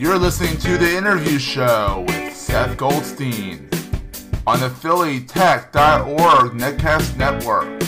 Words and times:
You're 0.00 0.18
listening 0.18 0.56
to 0.60 0.78
The 0.78 0.96
Interview 0.96 1.38
Show 1.38 2.06
with 2.08 2.34
Seth 2.34 2.74
Goldstein 2.78 3.68
on 4.46 4.60
the 4.60 4.70
PhillyTech.org 4.70 6.52
Netcast 6.52 7.18
Network. 7.18 7.79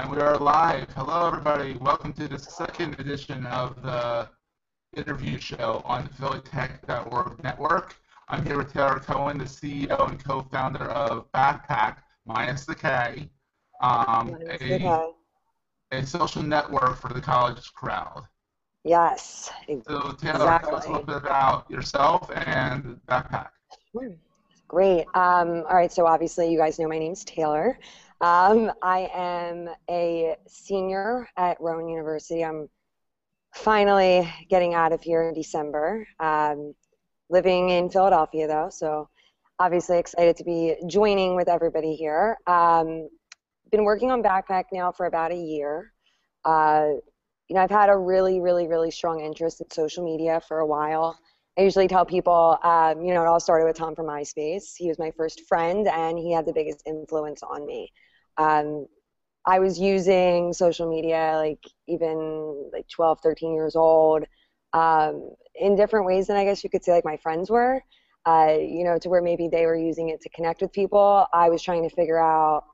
And 0.00 0.10
we 0.10 0.18
are 0.22 0.38
live. 0.38 0.88
Hello, 0.96 1.26
everybody. 1.26 1.74
Welcome 1.74 2.14
to 2.14 2.26
the 2.26 2.38
second 2.38 2.98
edition 2.98 3.44
of 3.44 3.82
the 3.82 4.30
interview 4.96 5.38
show 5.38 5.82
on 5.84 6.04
the 6.04 6.10
PhillyTech.org 6.10 7.42
network. 7.44 7.96
I'm 8.28 8.42
here 8.46 8.56
with 8.56 8.72
Taylor 8.72 9.00
Cohen, 9.00 9.36
the 9.36 9.44
CEO 9.44 10.08
and 10.08 10.24
co-founder 10.24 10.84
of 10.84 11.30
BackPac, 11.32 11.98
minus 12.24 12.64
the 12.64 12.74
K, 12.74 13.28
um, 13.82 14.38
a, 14.48 14.54
Okay. 14.54 15.12
a 15.92 16.06
social 16.06 16.42
network 16.42 16.96
for 16.96 17.12
the 17.12 17.20
college 17.20 17.70
crowd. 17.74 18.26
Yes. 18.84 19.50
So, 19.86 20.12
Taylor, 20.12 20.60
tell 20.62 20.76
us 20.76 20.86
a 20.86 20.92
little 20.92 21.04
bit 21.04 21.16
about 21.16 21.70
yourself 21.70 22.30
and 22.46 22.98
BackPac. 23.06 23.48
Great. 24.66 25.04
Um, 25.14 25.64
all 25.68 25.76
right. 25.76 25.92
So 25.92 26.06
obviously, 26.06 26.50
you 26.50 26.56
guys 26.56 26.78
know 26.78 26.88
my 26.88 26.98
name's 26.98 27.22
Taylor. 27.22 27.78
Um, 28.22 28.70
I 28.82 29.08
am 29.14 29.70
a 29.88 30.36
senior 30.46 31.26
at 31.38 31.58
Rowan 31.58 31.88
University. 31.88 32.44
I'm 32.44 32.68
finally 33.54 34.30
getting 34.50 34.74
out 34.74 34.92
of 34.92 35.00
here 35.00 35.22
in 35.22 35.32
December. 35.32 36.06
Um, 36.18 36.74
living 37.30 37.70
in 37.70 37.88
Philadelphia, 37.88 38.46
though, 38.46 38.68
so 38.70 39.08
obviously 39.58 39.98
excited 39.98 40.36
to 40.36 40.44
be 40.44 40.76
joining 40.86 41.34
with 41.34 41.48
everybody 41.48 41.94
here. 41.94 42.36
Um, 42.46 43.08
been 43.72 43.84
working 43.84 44.10
on 44.10 44.22
BackPac 44.22 44.64
now 44.70 44.92
for 44.92 45.06
about 45.06 45.32
a 45.32 45.36
year. 45.36 45.92
Uh, 46.44 46.88
you 47.48 47.54
know, 47.54 47.62
I've 47.62 47.70
had 47.70 47.88
a 47.88 47.96
really, 47.96 48.40
really, 48.40 48.68
really 48.68 48.90
strong 48.90 49.20
interest 49.20 49.62
in 49.62 49.70
social 49.70 50.04
media 50.04 50.42
for 50.46 50.58
a 50.58 50.66
while. 50.66 51.18
I 51.58 51.62
usually 51.62 51.88
tell 51.88 52.04
people, 52.04 52.58
um, 52.62 53.02
you 53.02 53.14
know, 53.14 53.22
it 53.22 53.26
all 53.26 53.40
started 53.40 53.64
with 53.64 53.76
Tom 53.76 53.94
from 53.94 54.06
MySpace. 54.06 54.74
He 54.76 54.88
was 54.88 54.98
my 54.98 55.10
first 55.10 55.42
friend, 55.48 55.88
and 55.88 56.18
he 56.18 56.32
had 56.32 56.44
the 56.44 56.52
biggest 56.52 56.82
influence 56.86 57.42
on 57.42 57.64
me. 57.64 57.90
Um, 58.40 58.86
I 59.46 59.58
was 59.58 59.78
using 59.78 60.52
social 60.52 60.88
media 60.88 61.34
like 61.36 61.62
even 61.86 62.70
like 62.72 62.88
12, 62.88 63.20
13 63.22 63.54
years 63.54 63.76
old 63.76 64.24
um, 64.72 65.30
in 65.54 65.76
different 65.76 66.06
ways 66.06 66.26
than 66.26 66.36
I 66.36 66.44
guess 66.44 66.62
you 66.64 66.70
could 66.70 66.84
say 66.84 66.92
like 66.92 67.04
my 67.04 67.16
friends 67.16 67.50
were. 67.50 67.82
Uh, 68.26 68.58
you 68.60 68.84
know, 68.84 68.98
to 68.98 69.08
where 69.08 69.22
maybe 69.22 69.48
they 69.48 69.64
were 69.64 69.76
using 69.76 70.10
it 70.10 70.20
to 70.20 70.28
connect 70.28 70.60
with 70.60 70.70
people. 70.72 71.26
I 71.32 71.48
was 71.48 71.62
trying 71.62 71.88
to 71.88 71.94
figure 71.94 72.18
out 72.18 72.64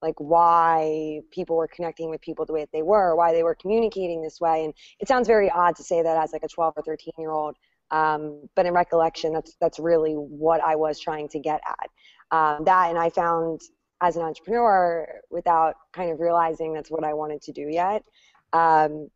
like 0.00 0.14
why 0.18 1.20
people 1.30 1.56
were 1.56 1.68
connecting 1.68 2.08
with 2.08 2.22
people 2.22 2.46
the 2.46 2.54
way 2.54 2.60
that 2.60 2.72
they 2.72 2.82
were, 2.82 3.14
why 3.14 3.32
they 3.32 3.42
were 3.42 3.54
communicating 3.54 4.22
this 4.22 4.40
way. 4.40 4.64
And 4.64 4.72
it 4.98 5.06
sounds 5.06 5.26
very 5.26 5.50
odd 5.50 5.76
to 5.76 5.82
say 5.82 6.02
that 6.02 6.16
as 6.16 6.32
like 6.32 6.42
a 6.42 6.48
12 6.48 6.74
or 6.76 6.82
13 6.82 7.12
year 7.18 7.32
old. 7.32 7.56
Um, 7.90 8.48
but 8.56 8.64
in 8.64 8.72
recollection, 8.72 9.32
that's 9.32 9.56
that's 9.60 9.78
really 9.78 10.12
what 10.14 10.62
I 10.62 10.76
was 10.76 10.98
trying 11.00 11.28
to 11.28 11.38
get 11.38 11.60
at. 11.66 11.90
Um, 12.30 12.64
that, 12.64 12.90
and 12.90 12.98
I 12.98 13.10
found 13.10 13.60
as 14.00 14.16
an 14.16 14.22
entrepreneur, 14.22 15.06
without 15.30 15.74
kind 15.92 16.10
of 16.12 16.20
realizing 16.20 16.72
that's 16.72 16.90
what 16.90 17.04
I 17.04 17.14
wanted 17.14 17.42
to 17.42 17.52
do 17.52 17.68
yet, 17.68 18.04
um, 18.52 19.08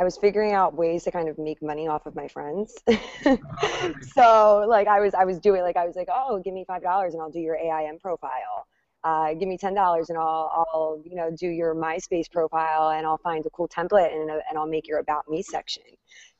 I 0.00 0.04
was 0.04 0.16
figuring 0.16 0.54
out 0.54 0.74
ways 0.74 1.04
to 1.04 1.10
kind 1.10 1.28
of 1.28 1.38
make 1.38 1.62
money 1.62 1.86
off 1.86 2.06
of 2.06 2.14
my 2.14 2.26
friends. 2.26 2.74
so 4.14 4.64
like 4.66 4.88
I 4.88 4.98
was 4.98 5.12
I 5.12 5.24
was 5.24 5.38
doing 5.38 5.60
like 5.60 5.76
I 5.76 5.86
was 5.86 5.94
like, 5.94 6.08
oh, 6.10 6.40
give 6.42 6.54
me 6.54 6.64
five 6.66 6.82
dollars 6.82 7.12
and 7.12 7.22
I'll 7.22 7.30
do 7.30 7.38
your 7.38 7.56
AIM 7.56 7.98
profile. 7.98 8.66
Uh, 9.04 9.34
give 9.34 9.46
me 9.46 9.58
ten 9.58 9.74
dollars 9.74 10.08
and 10.08 10.18
I'll 10.18 10.66
I'll 10.72 11.02
you 11.04 11.16
know 11.16 11.30
do 11.38 11.48
your 11.48 11.74
MySpace 11.74 12.30
profile 12.30 12.92
and 12.92 13.06
I'll 13.06 13.18
find 13.18 13.44
a 13.44 13.50
cool 13.50 13.68
template 13.68 14.10
and 14.14 14.30
and 14.30 14.58
I'll 14.58 14.66
make 14.66 14.88
your 14.88 15.00
about 15.00 15.28
me 15.28 15.42
section. 15.42 15.82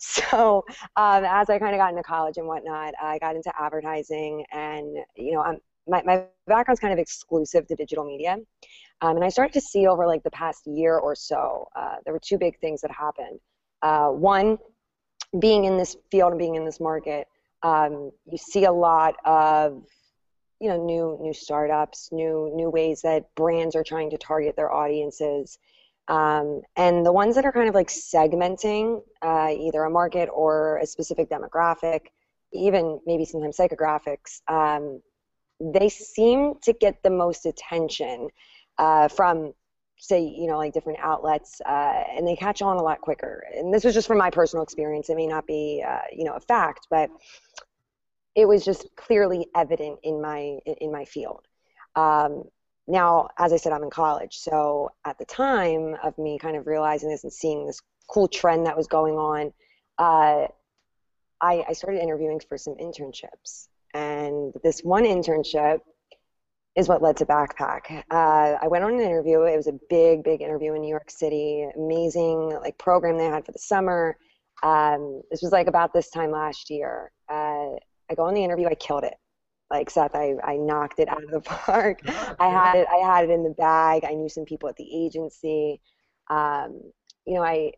So 0.03 0.65
um, 0.97 1.25
as 1.27 1.51
I 1.51 1.59
kind 1.59 1.75
of 1.75 1.79
got 1.79 1.91
into 1.91 2.03
college 2.03 2.39
and 2.39 2.47
whatnot, 2.47 2.95
I 3.01 3.19
got 3.19 3.37
into 3.37 3.53
advertising 3.61 4.47
and 4.51 4.97
you 5.15 5.33
know 5.33 5.43
I'm 5.43 5.59
my 5.87 6.03
my 6.05 6.25
background's 6.47 6.81
kind 6.81 6.93
of 6.93 6.99
exclusive 6.99 7.67
to 7.69 7.75
digital 7.75 8.05
media. 8.05 8.37
Um, 9.03 9.17
and 9.17 9.25
I 9.25 9.31
started 9.31 9.55
to 9.55 9.61
see 9.61 9.87
over 9.87 10.07
like 10.07 10.23
the 10.23 10.31
past 10.31 10.67
year 10.67 10.99
or 10.99 11.15
so, 11.15 11.69
uh, 11.75 11.97
there 12.05 12.13
were 12.13 12.21
two 12.21 12.39
big 12.39 12.59
things 12.61 12.83
that 12.83 12.91
happened. 12.91 13.41
Uh, 13.83 14.09
one, 14.09 14.59
being 15.39 15.65
in 15.65 15.79
this 15.79 15.97
field 16.11 16.33
and 16.33 16.39
being 16.39 16.57
in 16.57 16.65
this 16.65 16.81
market, 16.81 17.27
um, 17.63 18.11
you 18.31 18.37
see 18.37 18.65
a 18.65 18.73
lot 18.73 19.15
of 19.25 19.83
you 20.61 20.69
know 20.69 20.85
new 20.85 21.19
new 21.21 21.33
startups, 21.33 22.11
new 22.13 22.53
new 22.55 22.69
ways 22.71 23.03
that 23.03 23.35
brands 23.35 23.75
are 23.75 23.85
trying 23.85 24.11
to 24.11 24.19
target 24.19 24.57
their 24.57 24.73
audiences, 24.73 25.59
um, 26.09 26.61
and 26.77 27.07
the 27.07 27.13
ones 27.13 27.35
that 27.37 27.45
are 27.45 27.53
kind 27.53 27.69
of 27.69 27.75
like 27.75 27.89
segmenting 27.89 29.01
uh, 29.23 29.49
either 29.51 29.85
a 29.85 29.91
market 29.91 30.29
or 30.33 30.79
a 30.79 30.87
specific 30.87 31.31
demographic, 31.31 32.01
even 32.53 33.01
maybe 33.07 33.25
sometimes 33.25 33.57
psychographics. 33.57 34.41
Um, 34.49 35.01
they 35.61 35.89
seem 35.89 36.55
to 36.63 36.73
get 36.73 37.03
the 37.03 37.11
most 37.11 37.47
attention 37.47 38.29
uh, 38.79 39.09
from 39.09 39.53
say 39.99 40.23
you 40.23 40.47
know 40.47 40.57
like 40.57 40.73
different 40.73 40.99
outlets 41.01 41.61
uh, 41.67 42.05
and 42.17 42.27
they 42.27 42.35
catch 42.35 42.63
on 42.63 42.79
a 42.79 42.83
lot 42.83 43.01
quicker. 43.01 43.45
And 43.55 43.73
this 43.73 43.85
was 43.85 43.95
just 43.95 44.09
from 44.09 44.19
my 44.19 44.31
personal 44.31 44.63
experience. 44.63 45.11
It 45.11 45.17
may 45.17 45.27
not 45.27 45.47
be 45.47 45.85
uh, 45.87 46.01
you 46.13 46.25
know 46.25 46.35
a 46.35 46.41
fact 46.41 46.87
but 46.91 47.11
it 48.35 48.47
was 48.47 48.65
just 48.65 48.87
clearly 48.97 49.47
evident 49.55 49.99
in 50.03 50.21
my 50.21 50.59
in 50.81 50.91
my 50.91 51.05
field. 51.05 51.47
Um, 51.97 52.45
now 52.87 53.29
as 53.39 53.53
i 53.53 53.57
said 53.57 53.73
i'm 53.73 53.83
in 53.83 53.91
college. 53.91 54.39
So 54.39 54.91
at 55.05 55.19
the 55.19 55.27
time 55.27 55.97
of 56.03 56.17
me 56.17 56.39
kind 56.39 56.57
of 56.57 56.67
realizing 56.67 57.11
this 57.11 57.25
and 57.25 57.33
seeing 57.33 57.67
this 57.67 57.81
cool 58.09 58.27
trend 58.27 58.67
that 58.67 58.77
was 58.77 58.87
going 58.87 59.17
on 59.17 59.53
uh, 59.99 60.49
I, 61.43 61.65
I 61.69 61.73
started 61.75 62.03
interviewing 62.03 62.41
for 62.41 62.59
some 62.59 62.75
internships 62.77 63.69
and 63.95 64.53
this 64.63 64.81
one 64.81 65.05
internship 65.05 65.81
is 66.77 66.89
what 66.89 67.03
led 67.03 67.17
to 67.17 67.27
BackPac. 67.27 68.05
Uh, 68.11 68.57
I 68.63 68.69
went 68.69 68.85
on 68.85 68.95
an 68.95 69.01
interview. 69.01 69.43
It 69.43 69.57
was 69.57 69.67
a 69.67 69.79
big, 69.89 70.23
big 70.23 70.41
interview 70.41 70.75
in 70.75 70.83
New 70.83 70.89
York 70.89 71.11
City. 71.11 71.67
Amazing 71.77 72.59
like 72.63 72.79
program 72.79 73.19
they 73.19 73.25
had 73.25 73.45
for 73.45 73.53
the 73.53 73.59
summer. 73.59 74.17
Um, 74.63 75.23
this 75.31 75.43
was 75.43 75.53
like 75.53 75.67
about 75.67 75.93
this 75.93 76.11
time 76.11 76.31
last 76.31 76.71
year. 76.71 77.11
Uh, 77.29 77.75
I 78.11 78.15
go 78.17 78.25
on 78.25 78.35
the 78.35 78.45
interview. 78.45 78.69
I 78.69 78.75
killed 78.75 79.05
it. 79.05 79.15
Like 79.71 79.91
Seth, 79.91 80.15
I, 80.15 80.35
I 80.45 80.57
knocked 80.57 80.99
it 80.99 81.09
out 81.09 81.23
of 81.23 81.31
the 81.31 81.41
park. 81.45 82.01
I 82.07 82.49
had 82.49 82.77
it. 82.77 82.87
I 82.93 82.97
had 82.97 83.25
it 83.25 83.31
in 83.31 83.43
the 83.43 83.51
bag. 83.51 84.05
I 84.05 84.15
knew 84.15 84.29
some 84.29 84.45
people 84.45 84.69
at 84.69 84.77
the 84.77 85.07
agency. 85.07 85.81
Um, 86.29 86.81
you 87.27 87.35
know, 87.35 87.43
I 87.43 87.73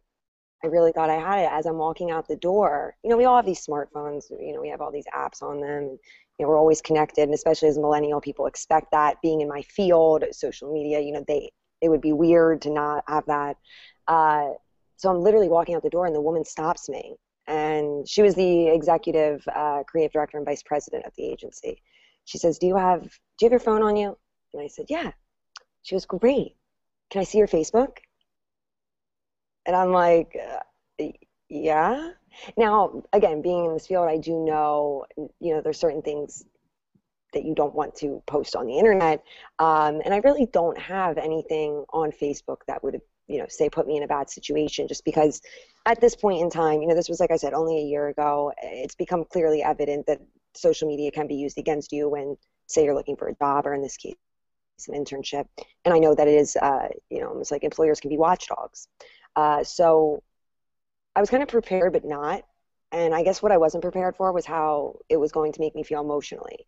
I 0.64 0.68
really 0.68 0.92
thought 0.92 1.10
I 1.10 1.18
had 1.18 1.40
it 1.40 1.50
as 1.50 1.66
I'm 1.66 1.78
walking 1.78 2.10
out 2.10 2.28
the 2.28 2.36
door. 2.36 2.94
You 3.02 3.10
know, 3.10 3.16
we 3.16 3.24
all 3.24 3.36
have 3.36 3.46
these 3.46 3.64
smartphones. 3.66 4.30
You 4.30 4.52
know, 4.54 4.60
we 4.60 4.68
have 4.68 4.80
all 4.80 4.92
these 4.92 5.06
apps 5.14 5.42
on 5.42 5.60
them. 5.60 5.70
And, 5.70 5.90
you 6.38 6.44
know, 6.44 6.48
we're 6.48 6.58
always 6.58 6.80
connected, 6.80 7.22
and 7.22 7.34
especially 7.34 7.68
as 7.68 7.78
millennial 7.78 8.20
people 8.20 8.46
expect 8.46 8.92
that. 8.92 9.20
Being 9.22 9.40
in 9.40 9.48
my 9.48 9.62
field, 9.62 10.24
social 10.30 10.72
media, 10.72 11.00
you 11.00 11.12
know, 11.12 11.24
they 11.26 11.50
it 11.80 11.88
would 11.88 12.00
be 12.00 12.12
weird 12.12 12.62
to 12.62 12.70
not 12.70 13.02
have 13.08 13.26
that. 13.26 13.56
Uh, 14.06 14.50
so 14.96 15.10
I'm 15.10 15.20
literally 15.20 15.48
walking 15.48 15.74
out 15.74 15.82
the 15.82 15.90
door, 15.90 16.06
and 16.06 16.14
the 16.14 16.20
woman 16.20 16.44
stops 16.44 16.88
me, 16.88 17.16
and 17.48 18.08
she 18.08 18.22
was 18.22 18.36
the 18.36 18.68
executive 18.68 19.46
uh, 19.52 19.82
creative 19.84 20.12
director 20.12 20.36
and 20.36 20.46
vice 20.46 20.62
president 20.62 21.04
of 21.06 21.12
the 21.16 21.24
agency. 21.24 21.82
She 22.24 22.38
says, 22.38 22.58
"Do 22.58 22.68
you 22.68 22.76
have 22.76 23.02
Do 23.02 23.08
you 23.40 23.46
have 23.46 23.52
your 23.52 23.60
phone 23.60 23.82
on 23.82 23.96
you?" 23.96 24.16
And 24.52 24.62
I 24.62 24.68
said, 24.68 24.86
"Yeah." 24.88 25.10
She 25.82 25.96
goes, 25.96 26.06
"Great. 26.06 26.56
Can 27.10 27.20
I 27.20 27.24
see 27.24 27.38
your 27.38 27.48
Facebook?" 27.48 27.96
And 29.66 29.76
I'm 29.76 29.92
like, 29.92 30.36
uh, 30.36 31.04
yeah. 31.48 32.10
Now, 32.56 33.02
again, 33.12 33.42
being 33.42 33.66
in 33.66 33.74
this 33.74 33.86
field, 33.86 34.08
I 34.08 34.16
do 34.16 34.44
know, 34.44 35.04
you 35.16 35.54
know, 35.54 35.60
there's 35.60 35.78
certain 35.78 36.02
things 36.02 36.44
that 37.32 37.44
you 37.44 37.54
don't 37.54 37.74
want 37.74 37.94
to 37.96 38.22
post 38.26 38.56
on 38.56 38.66
the 38.66 38.78
internet. 38.78 39.22
Um, 39.58 40.00
and 40.04 40.12
I 40.12 40.18
really 40.18 40.46
don't 40.52 40.78
have 40.78 41.18
anything 41.18 41.84
on 41.92 42.10
Facebook 42.10 42.58
that 42.66 42.82
would, 42.82 43.00
you 43.26 43.38
know, 43.38 43.46
say 43.48 43.70
put 43.70 43.86
me 43.86 43.96
in 43.96 44.02
a 44.02 44.08
bad 44.08 44.28
situation 44.28 44.88
just 44.88 45.04
because 45.04 45.40
at 45.86 46.00
this 46.00 46.14
point 46.14 46.42
in 46.42 46.50
time, 46.50 46.82
you 46.82 46.88
know, 46.88 46.94
this 46.94 47.08
was, 47.08 47.20
like 47.20 47.30
I 47.30 47.36
said, 47.36 47.54
only 47.54 47.78
a 47.78 47.84
year 47.84 48.08
ago. 48.08 48.52
It's 48.62 48.94
become 48.94 49.24
clearly 49.24 49.62
evident 49.62 50.06
that 50.06 50.20
social 50.54 50.88
media 50.88 51.10
can 51.10 51.26
be 51.26 51.36
used 51.36 51.58
against 51.58 51.92
you 51.92 52.08
when, 52.08 52.36
say, 52.66 52.84
you're 52.84 52.94
looking 52.94 53.16
for 53.16 53.28
a 53.28 53.34
job 53.34 53.66
or 53.66 53.74
in 53.74 53.82
this 53.82 53.96
case, 53.96 54.14
an 54.88 54.94
internship. 54.94 55.46
And 55.84 55.94
I 55.94 55.98
know 55.98 56.14
that 56.14 56.28
it 56.28 56.34
is, 56.34 56.56
uh, 56.56 56.88
you 57.08 57.20
know, 57.20 57.28
almost 57.28 57.52
like 57.52 57.64
employers 57.64 58.00
can 58.00 58.10
be 58.10 58.18
watchdogs. 58.18 58.88
Uh, 59.36 59.64
so 59.64 60.22
I 61.14 61.20
was 61.20 61.30
kind 61.30 61.42
of 61.42 61.48
prepared, 61.48 61.92
but 61.92 62.04
not. 62.04 62.42
And 62.90 63.14
I 63.14 63.22
guess 63.22 63.42
what 63.42 63.52
I 63.52 63.56
wasn't 63.56 63.82
prepared 63.82 64.16
for 64.16 64.32
was 64.32 64.44
how 64.44 64.98
it 65.08 65.16
was 65.16 65.32
going 65.32 65.52
to 65.52 65.60
make 65.60 65.74
me 65.74 65.82
feel 65.82 66.00
emotionally. 66.00 66.66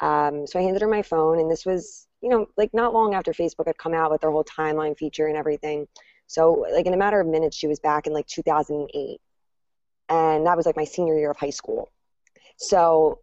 Um, 0.00 0.46
so 0.46 0.58
I 0.58 0.62
handed 0.62 0.82
her 0.82 0.88
my 0.88 1.02
phone, 1.02 1.40
and 1.40 1.50
this 1.50 1.66
was, 1.66 2.06
you 2.20 2.28
know, 2.28 2.46
like 2.56 2.72
not 2.72 2.92
long 2.92 3.14
after 3.14 3.32
Facebook 3.32 3.66
had 3.66 3.78
come 3.78 3.94
out 3.94 4.10
with 4.10 4.20
their 4.20 4.30
whole 4.30 4.44
timeline 4.44 4.96
feature 4.96 5.26
and 5.26 5.36
everything. 5.36 5.86
So, 6.26 6.66
like, 6.72 6.86
in 6.86 6.94
a 6.94 6.96
matter 6.96 7.20
of 7.20 7.26
minutes, 7.26 7.56
she 7.56 7.66
was 7.66 7.80
back 7.80 8.06
in 8.06 8.12
like 8.12 8.26
2008. 8.26 9.20
And 10.08 10.46
that 10.46 10.56
was 10.56 10.66
like 10.66 10.76
my 10.76 10.84
senior 10.84 11.18
year 11.18 11.30
of 11.30 11.36
high 11.36 11.50
school. 11.50 11.90
So 12.56 13.20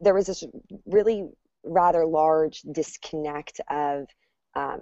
there 0.00 0.14
was 0.14 0.26
this 0.26 0.44
really 0.86 1.28
rather 1.64 2.04
large 2.04 2.62
disconnect 2.62 3.60
of 3.70 4.06
um, 4.54 4.80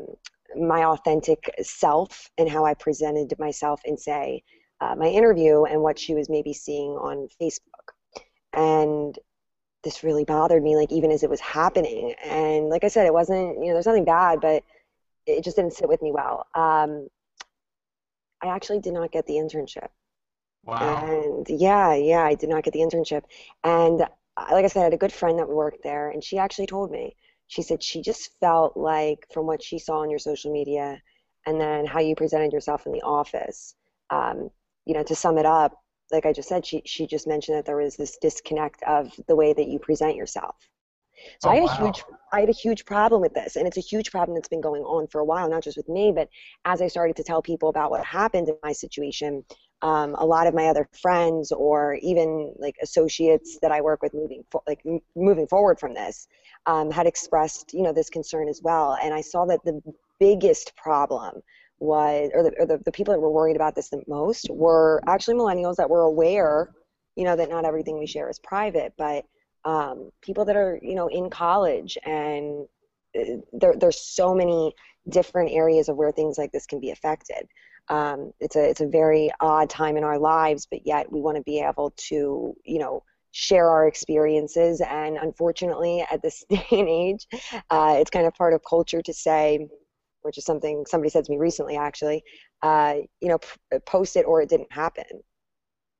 my 0.57 0.85
authentic 0.85 1.51
self 1.63 2.31
and 2.39 2.49
how 2.49 2.65
I 2.65 2.75
presented 2.75 3.35
myself 3.39 3.81
in, 3.85 3.97
say, 3.97 4.43
uh, 4.81 4.95
my 4.95 5.07
interview 5.07 5.65
and 5.65 5.81
what 5.81 5.99
she 5.99 6.15
was 6.15 6.29
maybe 6.29 6.53
seeing 6.53 6.93
on 6.93 7.29
Facebook. 7.41 7.95
And 8.53 9.19
this 9.83 10.05
really 10.05 10.25
bothered 10.25 10.63
me, 10.63 10.77
like, 10.77 10.93
even 10.93 11.11
as 11.11 11.23
it 11.23 11.31
was 11.31 11.41
happening. 11.41 12.15
And 12.25 12.69
like 12.69 12.85
I 12.85 12.89
said, 12.89 13.07
it 13.07 13.13
wasn't, 13.13 13.59
you 13.59 13.67
know, 13.67 13.73
there's 13.75 13.87
nothing 13.87 14.05
bad, 14.05 14.41
but 14.41 14.63
it 15.27 15.45
just 15.45 15.57
didn't 15.57 15.75
sit 15.75 15.89
with 15.89 16.03
me 16.03 16.13
well. 16.13 16.47
Um, 16.55 17.09
I 18.43 18.49
actually 18.49 18.81
did 18.81 18.93
not 18.93 19.11
get 19.11 19.27
the 19.27 19.35
internship. 19.35 19.89
Wow. 20.65 21.07
And 21.07 21.47
yeah, 21.49 21.95
yeah, 21.95 22.23
I 22.23 22.35
did 22.35 22.49
not 22.49 22.63
get 22.63 22.73
the 22.73 22.81
internship. 22.81 23.23
And 23.63 24.03
uh, 24.03 24.47
like 24.53 24.65
I 24.65 24.69
said, 24.69 24.81
I 24.81 24.85
had 24.85 24.95
a 24.95 24.99
good 24.99 25.13
friend 25.13 25.39
that 25.39 25.49
worked 25.49 25.83
there, 25.83 26.11
and 26.11 26.23
she 26.23 26.39
actually 26.39 26.67
told 26.67 26.91
me, 26.91 27.17
she 27.49 27.63
said 27.63 27.83
she 27.83 28.03
just 28.03 28.31
felt 28.41 28.77
like 28.77 29.27
from 29.33 29.47
what 29.47 29.63
she 29.63 29.79
saw 29.79 29.99
on 30.01 30.11
your 30.11 30.19
social 30.19 30.53
media 30.53 31.01
and 31.47 31.61
then 31.61 31.87
how 31.87 32.01
you 32.01 32.15
presented 32.17 32.53
yourself 32.53 32.87
in 32.87 32.93
the 32.93 33.03
office, 33.03 33.75
um, 34.11 34.51
you 34.87 34.95
know, 34.95 35.03
to 35.05 35.15
sum 35.15 35.39
it 35.39 35.47
up, 35.47 35.79
like 36.13 36.27
I 36.27 36.33
just 36.33 36.49
said, 36.49 36.65
she, 36.67 36.83
she 36.87 37.07
just 37.07 37.27
mentioned 37.27 37.57
that 37.59 37.67
there 37.67 37.77
was 37.77 37.97
this 37.97 38.19
disconnect 38.21 38.83
of 38.85 39.13
the 39.29 39.37
way 39.37 39.53
that 39.53 39.69
you 39.69 39.79
present 39.79 40.17
yourself. 40.17 40.57
So 41.41 41.49
Oh, 41.49 41.51
I 41.51 41.55
had 41.57 41.65
a 41.65 41.67
wow. 41.67 41.69
huge 41.69 42.05
I 42.33 42.41
had 42.41 42.49
a 42.49 42.53
huge 42.53 42.85
problem 42.85 43.21
with 43.21 43.35
this, 43.35 43.57
and 43.57 43.67
it's 43.67 43.77
a 43.77 43.81
huge 43.81 44.11
problem 44.11 44.35
that's 44.35 44.49
been 44.49 44.61
going 44.61 44.83
on 44.83 45.07
for 45.07 45.21
a 45.21 45.25
while, 45.25 45.49
not 45.49 45.63
just 45.63 45.77
with 45.77 45.89
me, 45.89 46.13
but 46.13 46.29
as 46.65 46.83
I 46.83 46.89
started 46.89 47.17
to 47.17 47.25
tell 47.25 47.43
people 47.43 47.69
about 47.69 47.91
what 47.93 48.05
happened 48.05 48.49
in 48.49 48.57
my 48.63 48.73
situation, 48.73 49.45
um, 49.83 50.15
a 50.15 50.25
lot 50.25 50.47
of 50.47 50.55
my 50.55 50.67
other 50.67 50.89
friends 51.03 51.53
or 51.53 51.95
even 52.03 52.55
like 52.59 52.77
associates 52.83 53.59
that 53.61 53.73
I 53.73 53.81
work 53.81 54.03
with 54.03 54.15
moving 54.15 54.45
for, 54.51 54.63
like 54.67 54.81
m- 54.87 55.01
moving 55.15 55.47
forward 55.47 55.79
from 55.79 55.95
this 55.95 56.27
um, 56.67 56.91
had 56.91 57.07
expressed 57.07 57.75
you 57.75 57.83
know 57.83 57.93
this 57.93 58.11
concern 58.11 58.49
as 58.49 58.61
well, 58.63 58.97
and 59.03 59.13
I 59.13 59.21
saw 59.21 59.45
that 59.47 59.65
the 59.65 59.81
biggest 60.19 60.75
problem 60.77 61.43
was 61.81 62.31
or, 62.35 62.43
the, 62.45 62.53
or 62.59 62.67
the, 62.67 62.79
the 62.85 62.93
people 62.93 63.13
that 63.13 63.21
were 63.21 63.31
worried 63.31 63.57
about 63.57 63.75
this 63.75 63.91
the 63.91 64.03
most 64.07 64.49
were 64.51 65.03
actually 65.07 65.35
millennials 65.35 65.77
that 65.77 65.91
were 65.91 66.03
aware 66.03 66.71
you 67.17 67.25
know 67.25 67.37
that 67.37 67.51
not 67.51 67.65
everything 67.65 67.99
we 67.99 68.07
share 68.07 68.31
is 68.31 68.39
private 68.39 68.93
but 68.97 69.25
um, 69.65 70.11
people 70.23 70.45
that 70.45 70.57
are 70.57 70.79
you 70.83 70.95
know 70.95 71.09
in 71.09 71.31
college 71.31 71.99
and 72.05 72.67
uh, 73.19 73.37
there, 73.53 73.75
there's 73.77 74.01
so 74.01 74.35
many 74.35 74.73
different 75.09 75.51
areas 75.51 75.89
of 75.89 75.97
where 75.97 76.13
things 76.13 76.39
like 76.39 76.53
this 76.53 76.67
can 76.67 76.81
be 76.81 76.91
affected 76.91 77.47
um, 77.89 78.33
it's 78.41 78.57
a 78.57 78.69
it's 78.71 78.81
a 78.81 78.87
very 78.89 79.31
odd 79.41 79.69
time 79.71 79.97
in 79.97 80.05
our 80.05 80.19
lives 80.19 80.67
but 80.71 80.87
yet 80.87 81.11
we 81.13 81.21
want 81.21 81.37
to 81.37 81.43
be 81.43 81.61
able 81.61 81.93
to 81.97 82.55
you 82.65 82.79
know 82.79 83.03
share 83.33 83.69
our 83.69 83.89
experiences. 83.89 84.81
And 84.81 85.17
unfortunately 85.17 86.05
at 86.11 86.23
this 86.23 86.45
day 86.51 86.65
and 86.71 86.89
age 86.89 87.27
uh, 87.71 87.97
it's 87.99 88.11
kind 88.11 88.27
of 88.27 88.35
part 88.35 88.55
of 88.55 88.63
culture 88.69 89.03
to 89.03 89.13
say 89.13 89.69
which 90.23 90.39
is 90.39 90.45
something 90.45 90.85
somebody 90.87 91.11
said 91.11 91.25
to 91.25 91.31
me 91.33 91.39
recently 91.39 91.77
actually 91.77 92.23
uh, 92.63 92.95
you 93.21 93.29
know 93.29 93.39
p- 93.39 93.79
post 93.87 94.17
it 94.17 94.25
or 94.27 94.41
it 94.43 94.49
didn't 94.49 94.73
happen. 94.73 95.05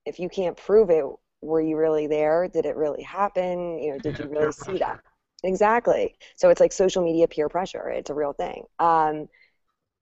If 0.07 0.19
you 0.19 0.29
can't 0.29 0.57
prove 0.57 0.91
it 0.91 1.05
were 1.43 1.61
you 1.61 1.77
really 1.77 2.07
there? 2.07 2.49
Did 2.49 2.65
it 2.67 2.77
really 2.77 3.03
happen? 3.03 3.79
You 3.79 3.93
know 3.93 3.99
did 3.99 4.19
you 4.19 4.29
really 4.29 4.53
see 4.53 4.79
that? 4.79 5.01
Exactly. 5.47 6.17
So 6.37 6.49
it's 6.49 6.59
like 6.59 6.73
social 6.73 7.05
media 7.05 7.29
peer 7.29 7.51
pressure. 7.51 7.91
It's 7.91 8.09
a 8.09 8.15
real 8.15 8.33
thing. 8.33 8.65
Um, 8.79 9.29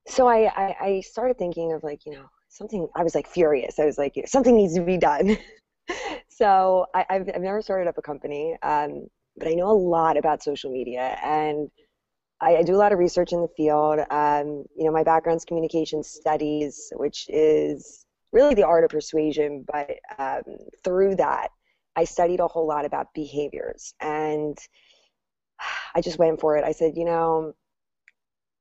so 0.06 0.26
I, 0.26 0.46
I 0.46 0.76
i 0.80 1.00
started 1.00 1.38
thinking 1.38 1.72
of 1.72 1.82
like 1.82 2.04
you 2.06 2.12
know 2.12 2.26
something 2.48 2.88
i 2.96 3.02
was 3.02 3.14
like 3.14 3.26
furious 3.26 3.78
i 3.78 3.84
was 3.84 3.98
like 3.98 4.14
something 4.26 4.56
needs 4.56 4.74
to 4.74 4.82
be 4.82 4.98
done 4.98 5.36
so 6.28 6.86
I, 6.94 7.06
I've, 7.08 7.30
I've 7.34 7.42
never 7.42 7.62
started 7.62 7.88
up 7.88 7.98
a 7.98 8.02
company 8.02 8.56
um, 8.62 9.06
but 9.36 9.48
i 9.48 9.54
know 9.54 9.70
a 9.70 9.72
lot 9.72 10.16
about 10.16 10.42
social 10.42 10.70
media 10.70 11.18
and 11.22 11.70
I, 12.42 12.56
I 12.56 12.62
do 12.62 12.74
a 12.74 12.76
lot 12.76 12.92
of 12.92 12.98
research 12.98 13.32
in 13.32 13.40
the 13.40 13.48
field. 13.56 14.00
Um, 14.10 14.64
you 14.76 14.84
know, 14.84 14.90
my 14.90 15.04
background's 15.04 15.44
communication 15.44 16.02
studies, 16.02 16.92
which 16.96 17.26
is 17.28 18.04
really 18.32 18.54
the 18.54 18.66
art 18.66 18.84
of 18.84 18.90
persuasion. 18.90 19.64
But 19.70 19.92
um, 20.18 20.42
through 20.84 21.16
that, 21.16 21.48
I 21.94 22.04
studied 22.04 22.40
a 22.40 22.48
whole 22.48 22.66
lot 22.66 22.84
about 22.84 23.14
behaviors, 23.14 23.94
and 24.00 24.58
I 25.94 26.00
just 26.00 26.18
went 26.18 26.40
for 26.40 26.56
it. 26.56 26.64
I 26.64 26.72
said, 26.72 26.96
you 26.96 27.04
know, 27.04 27.54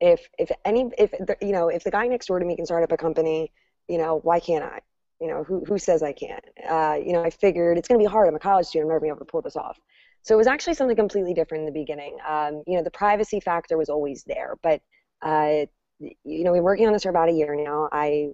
if 0.02 0.28
if 0.38 0.52
any 0.66 0.92
if 0.98 1.12
the, 1.12 1.38
you 1.42 1.54
know 1.54 1.70
if 1.70 1.84
the 1.84 1.92
guy 1.92 2.08
next 2.08 2.26
door 2.26 2.40
to 2.40 2.46
me 2.46 2.56
can 2.56 2.66
start 2.66 2.84
up 2.84 2.92
a 2.92 2.98
company, 2.98 3.52
you 3.88 3.98
know, 3.98 4.20
why 4.24 4.40
can't 4.40 4.64
I? 4.64 4.80
You 5.22 5.28
know, 5.28 5.44
who 5.44 5.64
who 5.66 5.78
says 5.78 6.04
I 6.04 6.12
can't? 6.12 6.44
Uh, 6.68 6.98
you 7.04 7.14
know, 7.14 7.24
I 7.24 7.30
figured 7.30 7.78
it's 7.78 7.88
going 7.88 8.00
to 8.00 8.04
be 8.04 8.12
hard. 8.12 8.28
I'm 8.28 8.36
a 8.36 8.40
college 8.40 8.66
student. 8.66 8.88
I'm 8.88 8.90
never 8.90 9.00
going 9.00 9.12
to 9.12 9.16
be 9.16 9.18
able 9.20 9.26
to 9.26 9.32
pull 9.32 9.42
this 9.44 9.56
off. 9.56 9.80
So 10.24 10.36
it 10.36 10.38
was 10.38 10.48
actually 10.48 10.74
something 10.74 10.96
completely 10.96 11.34
different 11.34 11.62
in 11.62 11.66
the 11.66 11.80
beginning. 11.80 12.18
Um, 12.28 12.64
you 12.68 12.78
know, 12.78 12.84
the 12.84 12.92
privacy 12.92 13.40
factor 13.40 13.78
was 13.78 13.90
always 13.90 14.24
there, 14.24 14.56
but 14.62 14.82
uh, 15.22 15.66
you 16.00 16.44
know, 16.44 16.52
we're 16.52 16.64
working 16.64 16.88
on 16.88 16.94
this 16.94 17.04
for 17.04 17.10
about 17.10 17.30
a 17.30 17.34
year 17.34 17.56
now. 17.56 17.88
I 17.92 18.34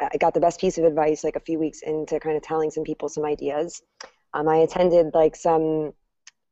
I 0.00 0.16
got 0.18 0.34
the 0.34 0.40
best 0.40 0.60
piece 0.60 0.78
of 0.78 0.84
advice 0.84 1.24
like 1.24 1.36
a 1.36 1.40
few 1.40 1.58
weeks 1.58 1.82
into 1.82 2.18
kind 2.20 2.36
of 2.36 2.42
telling 2.42 2.70
some 2.70 2.84
people 2.84 3.08
some 3.08 3.24
ideas. 3.24 3.82
Um, 4.32 4.48
I 4.48 4.56
attended 4.56 5.14
like 5.14 5.36
some, 5.36 5.92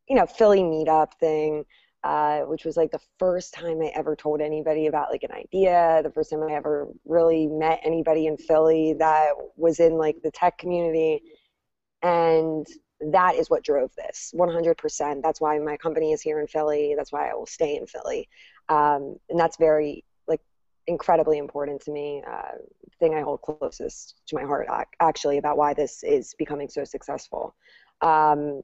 you 0.09 0.17
know, 0.17 0.27
Philly 0.27 0.61
meetup 0.61 1.15
thing, 1.21 1.65
uh, 2.07 2.43
which 2.43 2.65
was 2.65 2.77
like 2.77 2.93
the 2.93 3.01
first 3.19 3.53
time 3.53 3.83
I 3.83 3.91
ever 3.97 4.15
told 4.15 4.41
anybody 4.41 4.87
about 4.87 5.11
like 5.11 5.25
an 5.25 5.33
idea, 5.33 6.01
the 6.05 6.11
first 6.13 6.31
time 6.31 6.41
I 6.45 6.53
ever 6.53 6.87
really 7.05 7.49
met 7.49 7.81
anybody 7.83 8.29
in 8.29 8.37
Philly 8.37 8.95
that 9.01 9.31
was 9.57 9.81
in 9.81 9.95
like 9.95 10.23
the 10.23 10.31
tech 10.31 10.57
community. 10.57 11.21
And 12.03 12.65
that 13.01 13.35
is 13.35 13.51
what 13.51 13.65
drove 13.65 13.91
this 13.97 14.33
100%. 14.37 15.21
That's 15.21 15.41
why 15.41 15.59
my 15.59 15.77
company 15.79 16.13
is 16.13 16.23
here 16.23 16.39
in 16.39 16.47
Philly. 16.47 16.95
That's 16.97 17.11
why 17.11 17.29
I 17.29 17.35
will 17.35 17.45
stay 17.45 17.75
in 17.77 17.89
Philly. 17.89 18.29
Um, 18.69 19.17
and 19.29 19.37
that's 19.37 19.57
very, 19.57 20.05
like, 20.29 20.41
incredibly 20.87 21.39
important 21.39 21.81
to 21.83 21.91
me. 21.91 22.23
Uh, 22.25 22.53
thing 23.01 23.17
I 23.17 23.23
hold 23.23 23.43
closest 23.43 24.15
to 24.29 24.37
my 24.37 24.45
heart, 24.45 24.69
actually, 25.01 25.39
about 25.39 25.57
why 25.57 25.75
this 25.75 26.05
is 26.05 26.37
becoming 26.39 26.69
so 26.69 26.85
successful. 26.85 27.57
Um, 28.01 28.63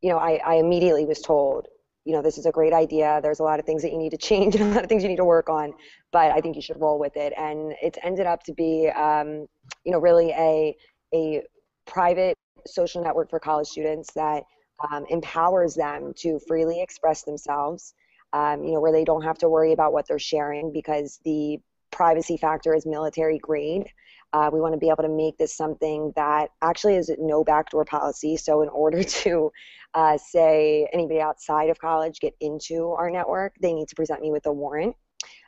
you 0.00 0.10
know, 0.10 0.18
I, 0.18 0.40
I 0.44 0.54
immediately 0.56 1.04
was 1.04 1.20
told, 1.20 1.68
you 2.04 2.12
know, 2.12 2.22
this 2.22 2.38
is 2.38 2.46
a 2.46 2.50
great 2.50 2.72
idea. 2.72 3.20
There's 3.22 3.40
a 3.40 3.44
lot 3.44 3.60
of 3.60 3.66
things 3.66 3.82
that 3.82 3.92
you 3.92 3.98
need 3.98 4.10
to 4.10 4.16
change 4.16 4.54
and 4.54 4.64
a 4.70 4.74
lot 4.74 4.82
of 4.82 4.88
things 4.88 5.02
you 5.02 5.08
need 5.08 5.16
to 5.16 5.24
work 5.24 5.48
on, 5.48 5.72
but 6.12 6.32
I 6.32 6.40
think 6.40 6.56
you 6.56 6.62
should 6.62 6.80
roll 6.80 6.98
with 6.98 7.16
it. 7.16 7.32
And 7.36 7.74
it's 7.82 7.98
ended 8.02 8.26
up 8.26 8.42
to 8.44 8.52
be, 8.52 8.88
um, 8.88 9.46
you 9.84 9.92
know, 9.92 9.98
really 9.98 10.30
a, 10.30 10.76
a 11.14 11.42
private 11.86 12.36
social 12.66 13.02
network 13.02 13.30
for 13.30 13.38
college 13.38 13.68
students 13.68 14.12
that 14.14 14.44
um, 14.90 15.04
empowers 15.10 15.74
them 15.74 16.12
to 16.16 16.40
freely 16.46 16.80
express 16.80 17.22
themselves, 17.22 17.94
um, 18.32 18.64
you 18.64 18.72
know, 18.72 18.80
where 18.80 18.92
they 18.92 19.04
don't 19.04 19.22
have 19.22 19.38
to 19.38 19.48
worry 19.48 19.72
about 19.72 19.92
what 19.92 20.06
they're 20.08 20.18
sharing 20.18 20.72
because 20.72 21.20
the 21.24 21.58
privacy 21.90 22.36
factor 22.36 22.74
is 22.74 22.86
military 22.86 23.38
grade. 23.38 23.86
Uh, 24.32 24.50
we 24.52 24.60
want 24.60 24.72
to 24.72 24.78
be 24.78 24.88
able 24.88 25.02
to 25.02 25.08
make 25.08 25.36
this 25.36 25.54
something 25.54 26.12
that 26.16 26.48
actually 26.62 26.96
is 26.96 27.10
no 27.18 27.44
backdoor 27.44 27.84
policy. 27.84 28.36
So, 28.36 28.62
in 28.62 28.68
order 28.68 29.02
to 29.24 29.52
uh, 29.94 30.16
say 30.18 30.88
anybody 30.92 31.20
outside 31.20 31.68
of 31.68 31.78
college 31.78 32.20
get 32.20 32.34
into 32.40 32.90
our 32.92 33.10
network, 33.10 33.54
they 33.60 33.72
need 33.72 33.88
to 33.88 33.94
present 33.94 34.20
me 34.20 34.30
with 34.30 34.46
a 34.46 34.52
warrant. 34.52 34.96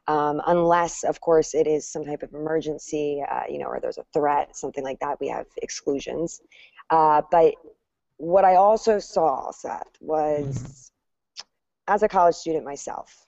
Um, 0.07 0.43
unless, 0.47 1.03
of 1.03 1.21
course, 1.21 1.55
it 1.55 1.67
is 1.67 1.91
some 1.91 2.05
type 2.05 2.23
of 2.23 2.35
emergency, 2.35 3.25
uh, 3.29 3.45
you 3.49 3.59
know, 3.59 3.67
or 3.67 3.81
there's 3.81 3.97
a 3.97 4.05
threat, 4.13 4.55
something 4.55 4.85
like 4.85 5.01
that, 5.01 5.19
we 5.19 5.29
have 5.29 5.47
exclusions. 5.63 6.43
Uh, 6.91 7.23
but 7.31 7.55
what 8.19 8.45
I 8.45 8.57
also 8.57 8.99
saw, 8.99 9.51
Seth, 9.51 9.97
was 10.01 10.93
as 11.89 12.03
a 12.03 12.09
college 12.09 12.35
student 12.35 12.65
myself, 12.65 13.27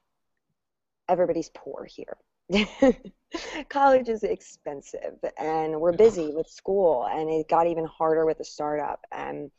everybody's 1.09 1.51
poor 1.55 1.87
here. 1.89 2.17
college 3.69 4.09
is 4.09 4.23
expensive 4.23 5.15
and 5.39 5.81
we're 5.81 5.93
busy 5.93 6.31
with 6.33 6.49
school 6.49 7.07
and 7.11 7.29
it 7.29 7.49
got 7.49 7.67
even 7.67 7.85
harder 7.85 8.25
with 8.25 8.39
the 8.39 8.45
startup 8.45 9.01
and 9.11 9.51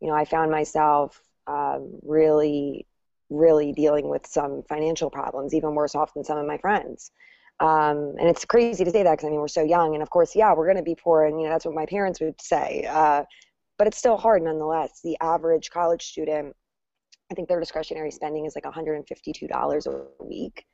you 0.00 0.08
know 0.08 0.14
i 0.14 0.24
found 0.24 0.50
myself 0.50 1.20
um, 1.48 1.98
really 2.02 2.86
really 3.30 3.72
dealing 3.72 4.08
with 4.08 4.26
some 4.26 4.62
financial 4.68 5.10
problems 5.10 5.54
even 5.54 5.74
worse 5.74 5.94
off 5.94 6.14
than 6.14 6.24
some 6.24 6.38
of 6.38 6.46
my 6.46 6.58
friends. 6.58 7.10
Um, 7.60 8.14
and 8.18 8.28
it's 8.28 8.44
crazy 8.44 8.84
to 8.84 8.90
say 8.90 9.02
that 9.02 9.10
because 9.10 9.26
i 9.26 9.30
mean 9.30 9.40
we're 9.40 9.48
so 9.48 9.64
young 9.64 9.94
and 9.94 10.02
of 10.02 10.10
course 10.10 10.36
yeah 10.36 10.54
we're 10.54 10.66
going 10.66 10.76
to 10.76 10.82
be 10.82 10.94
poor 10.94 11.24
and 11.24 11.40
you 11.40 11.46
know 11.46 11.52
that's 11.52 11.64
what 11.64 11.74
my 11.74 11.86
parents 11.86 12.20
would 12.20 12.40
say 12.40 12.86
uh, 12.88 13.24
but 13.78 13.88
it's 13.88 13.98
still 13.98 14.16
hard 14.16 14.42
nonetheless. 14.42 15.00
The 15.02 15.16
average 15.20 15.70
college 15.70 16.04
student 16.04 16.54
i 17.32 17.34
think 17.34 17.48
their 17.48 17.58
discretionary 17.58 18.12
spending 18.12 18.46
is 18.46 18.54
like 18.54 18.62
$152 18.62 19.86
a 19.86 20.24
week 20.24 20.64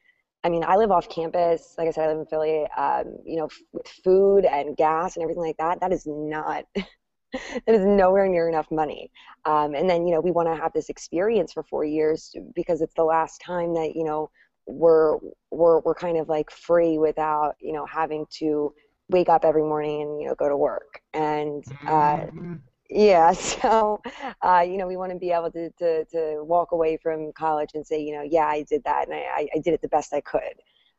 I 0.45 0.51
mean, 0.51 0.63
I 0.63 0.77
live 0.77 0.91
off 0.91 1.09
campus. 1.09 1.75
Like 1.79 1.89
I 1.89 1.91
said, 1.91 2.05
I 2.05 2.09
live 2.09 2.19
in 2.19 2.27
Philly. 2.27 2.67
Um, 2.77 3.17
you 3.25 3.37
know, 3.37 3.47
f- 3.47 3.59
with 3.73 3.89
food 3.89 4.45
and 4.45 4.77
gas 4.77 5.17
and 5.17 5.23
everything 5.23 5.43
like 5.43 5.57
that, 5.57 5.81
that 5.81 5.93
is 5.93 6.05
not 6.07 6.65
that 6.75 7.75
is 7.75 7.85
nowhere 7.85 8.29
near 8.29 8.49
enough 8.49 8.71
money. 8.71 9.11
Um, 9.45 9.75
and 9.75 9.89
then, 9.89 10.07
you 10.07 10.15
know, 10.15 10.21
we 10.21 10.31
want 10.31 10.49
to 10.49 10.55
have 10.55 10.73
this 10.73 10.89
experience 10.89 11.53
for 11.53 11.63
four 11.63 11.85
years 11.85 12.35
because 12.55 12.81
it's 12.81 12.95
the 12.95 13.05
last 13.05 13.41
time 13.41 13.75
that, 13.75 13.97
you 13.97 14.05
know, 14.05 14.31
we're, 14.67 15.19
we're, 15.51 15.81
we're 15.81 15.95
kind 15.95 16.17
of 16.19 16.29
like 16.29 16.51
free 16.51 16.99
without, 16.99 17.55
you 17.61 17.73
know, 17.73 17.87
having 17.87 18.27
to 18.39 18.73
wake 19.09 19.29
up 19.29 19.45
every 19.45 19.63
morning 19.63 20.03
and, 20.03 20.21
you 20.21 20.29
know, 20.29 20.35
go 20.35 20.49
to 20.49 20.57
work. 20.57 21.01
And, 21.13 21.65
uh, 21.87 22.17
mm-hmm. 22.17 22.55
Yeah, 22.95 23.33
so, 23.33 24.01
uh, 24.43 24.65
you 24.67 24.77
know, 24.79 24.87
we 24.87 24.97
want 24.97 25.13
to 25.13 25.19
be 25.19 25.33
able 25.33 25.51
to, 25.51 25.71
to, 25.71 26.05
to 26.07 26.45
walk 26.45 26.73
away 26.73 26.97
from 26.97 27.33
college 27.33 27.71
and 27.75 27.85
say, 27.87 28.01
you 28.01 28.15
know, 28.15 28.23
yeah, 28.23 28.47
I 28.47 28.63
did 28.63 28.85
that 28.85 29.09
and 29.09 29.15
I, 29.15 29.49
I 29.55 29.59
did 29.59 29.75
it 29.75 29.83
the 29.83 29.89
best 29.89 30.15
I 30.15 30.21
could. 30.21 30.55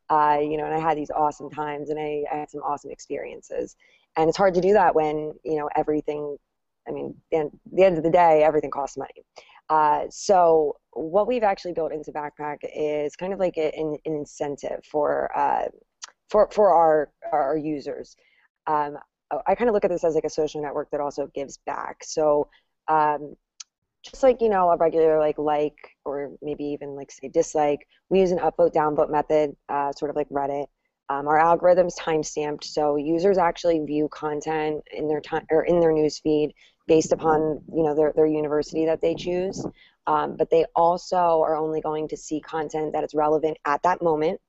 Uh, 0.10 0.38
you 0.42 0.58
know, 0.58 0.66
and 0.66 0.74
I 0.76 0.80
had 0.80 0.98
these 0.98 1.10
awesome 1.10 1.50
times 1.50 1.90
and 1.90 1.98
I, 2.00 2.24
I 2.32 2.38
had 2.40 2.50
some 2.52 2.62
awesome 2.62 2.92
experiences. 2.92 3.76
And 4.18 4.30
it's 4.30 4.38
hard 4.38 4.54
to 4.56 4.62
do 4.62 4.74
that 4.74 4.94
when 4.94 5.34
you 5.44 5.58
know 5.58 5.70
everything 5.76 6.38
i 6.88 6.92
mean 6.92 7.16
the 7.32 7.52
the 7.74 7.84
end 7.84 7.98
of 7.98 8.04
the 8.04 8.10
day 8.12 8.44
everything 8.44 8.72
costs 8.72 8.98
money. 8.98 9.26
Uh, 9.70 10.06
so 10.10 10.78
what 10.92 11.28
we've 11.28 11.44
actually 11.44 11.74
built 11.74 11.92
into 11.92 12.12
BackPac 12.12 12.58
is 12.76 13.16
kind 13.16 13.34
of 13.34 13.40
like 13.40 13.58
an, 13.58 13.72
an 13.76 13.98
incentive 14.06 14.86
for 14.90 15.36
uh, 15.38 15.66
for 16.30 16.50
for 16.52 16.70
our 16.74 17.12
our 17.32 17.58
users. 17.58 18.16
Um, 18.68 18.98
i 19.48 19.56
kind 19.56 19.70
of 19.70 19.74
look 19.74 19.86
at 19.86 19.92
this 19.92 20.04
as 20.04 20.16
like 20.16 20.24
a 20.24 20.30
social 20.30 20.62
network 20.62 20.90
that 20.92 21.02
also 21.02 21.28
gives 21.34 21.58
back 21.66 21.98
so 22.04 22.48
um, 22.88 23.36
just 24.04 24.22
like 24.22 24.42
you 24.42 24.50
know 24.50 24.70
a 24.70 24.78
regular 24.78 25.20
like 25.20 25.38
like 25.38 25.76
or 26.06 26.32
maybe 26.42 26.64
even 26.64 26.96
like 26.96 27.12
say 27.12 27.28
dislike 27.28 27.88
we 28.10 28.20
use 28.20 28.32
an 28.32 28.40
upvote 28.40 28.74
downvote 28.74 29.10
method 29.10 29.56
uh, 29.70 29.92
sort 29.92 30.10
of 30.10 30.16
like 30.16 30.30
reddit 30.30 30.68
um, 31.10 31.28
our 31.28 31.40
algorithm's 31.40 31.96
time 31.96 32.24
stamped, 32.24 32.64
so 32.66 32.96
users 32.96 33.38
actually 33.38 33.80
view 33.80 34.08
content 34.10 34.82
in 34.92 35.08
their 35.08 35.22
time 35.22 35.46
or 35.52 35.64
in 35.64 35.80
their 35.80 35.92
newsfeed 35.94 36.52
based 36.88 37.12
upon 37.12 37.62
you 37.74 37.84
know 37.84 37.96
their, 37.96 38.12
their 38.16 38.26
university 38.26 38.86
that 38.86 39.02
they 39.02 39.14
choose. 39.14 39.66
Um, 40.08 40.36
but 40.36 40.50
they 40.50 40.66
also 40.76 41.42
are 41.42 41.56
only 41.56 41.82
going 41.82 42.08
to 42.10 42.18
see 42.18 42.40
content 42.40 42.94
that 42.94 43.04
is 43.04 43.14
relevant 43.14 43.58
at 43.66 43.84
that 43.84 44.02
moment. 44.02 44.40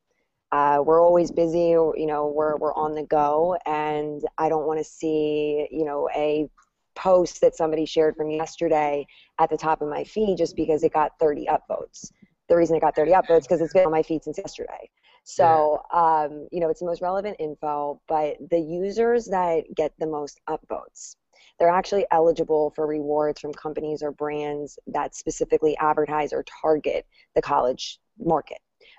Uh, 0.53 0.81
we're 0.85 1.03
always 1.03 1.31
busy, 1.31 1.71
you 1.71 2.07
know, 2.07 2.29
we're, 2.29 2.57
we're 2.57 2.75
on 2.75 2.95
the 2.95 3.03
go, 3.03 3.57
and 3.67 4.23
I 4.39 4.49
don't 4.49 4.67
want 4.67 4.79
to 4.79 4.85
see, 4.85 5.67
you 5.71 5.85
know, 5.85 6.09
a 6.15 6.49
post 6.95 7.41
that 7.41 7.55
somebody 7.55 7.85
shared 7.85 8.17
from 8.17 8.31
yesterday 8.31 9.07
at 9.39 9.51
the 9.51 9.57
top 9.57 9.83
of 9.83 9.89
my 9.89 10.05
feed 10.05 10.39
just 10.39 10.57
because 10.57 10.83
it 10.83 10.93
got 10.93 11.13
30 11.21 11.47
upvotes. 11.47 12.11
The 12.49 12.57
reason 12.57 12.77
it 12.77 12.81
got 12.81 12.95
30 12.95 13.13
upvotes 13.13 13.43
because 13.43 13.61
it's 13.61 13.73
been 13.73 13.87
on 13.87 13.93
my 13.93 14.03
feed 14.03 14.25
since 14.25 14.39
yesterday. 14.39 14.89
So, 15.25 15.83
um, 15.93 16.47
you 16.53 16.61
know, 16.61 16.69
it's 16.71 16.79
the 16.79 16.87
most 16.87 17.03
relevant 17.03 17.37
info, 17.41 18.01
but 18.07 18.37
the 18.51 18.61
users 18.61 19.25
that 19.27 19.65
get 19.75 19.93
the 19.99 20.07
most 20.07 20.41
upvotes, 20.49 21.17
they're 21.59 21.69
actually 21.69 22.07
eligible 22.13 22.73
for 22.77 22.87
rewards 22.87 23.41
from 23.41 23.53
companies 23.53 24.05
or 24.05 24.13
brands 24.13 24.79
that 24.87 25.17
specifically 25.17 25.77
advertise 25.79 26.33
or 26.33 26.45
target 26.63 27.07
the 27.35 27.43
college 27.43 27.99
market. 28.19 28.59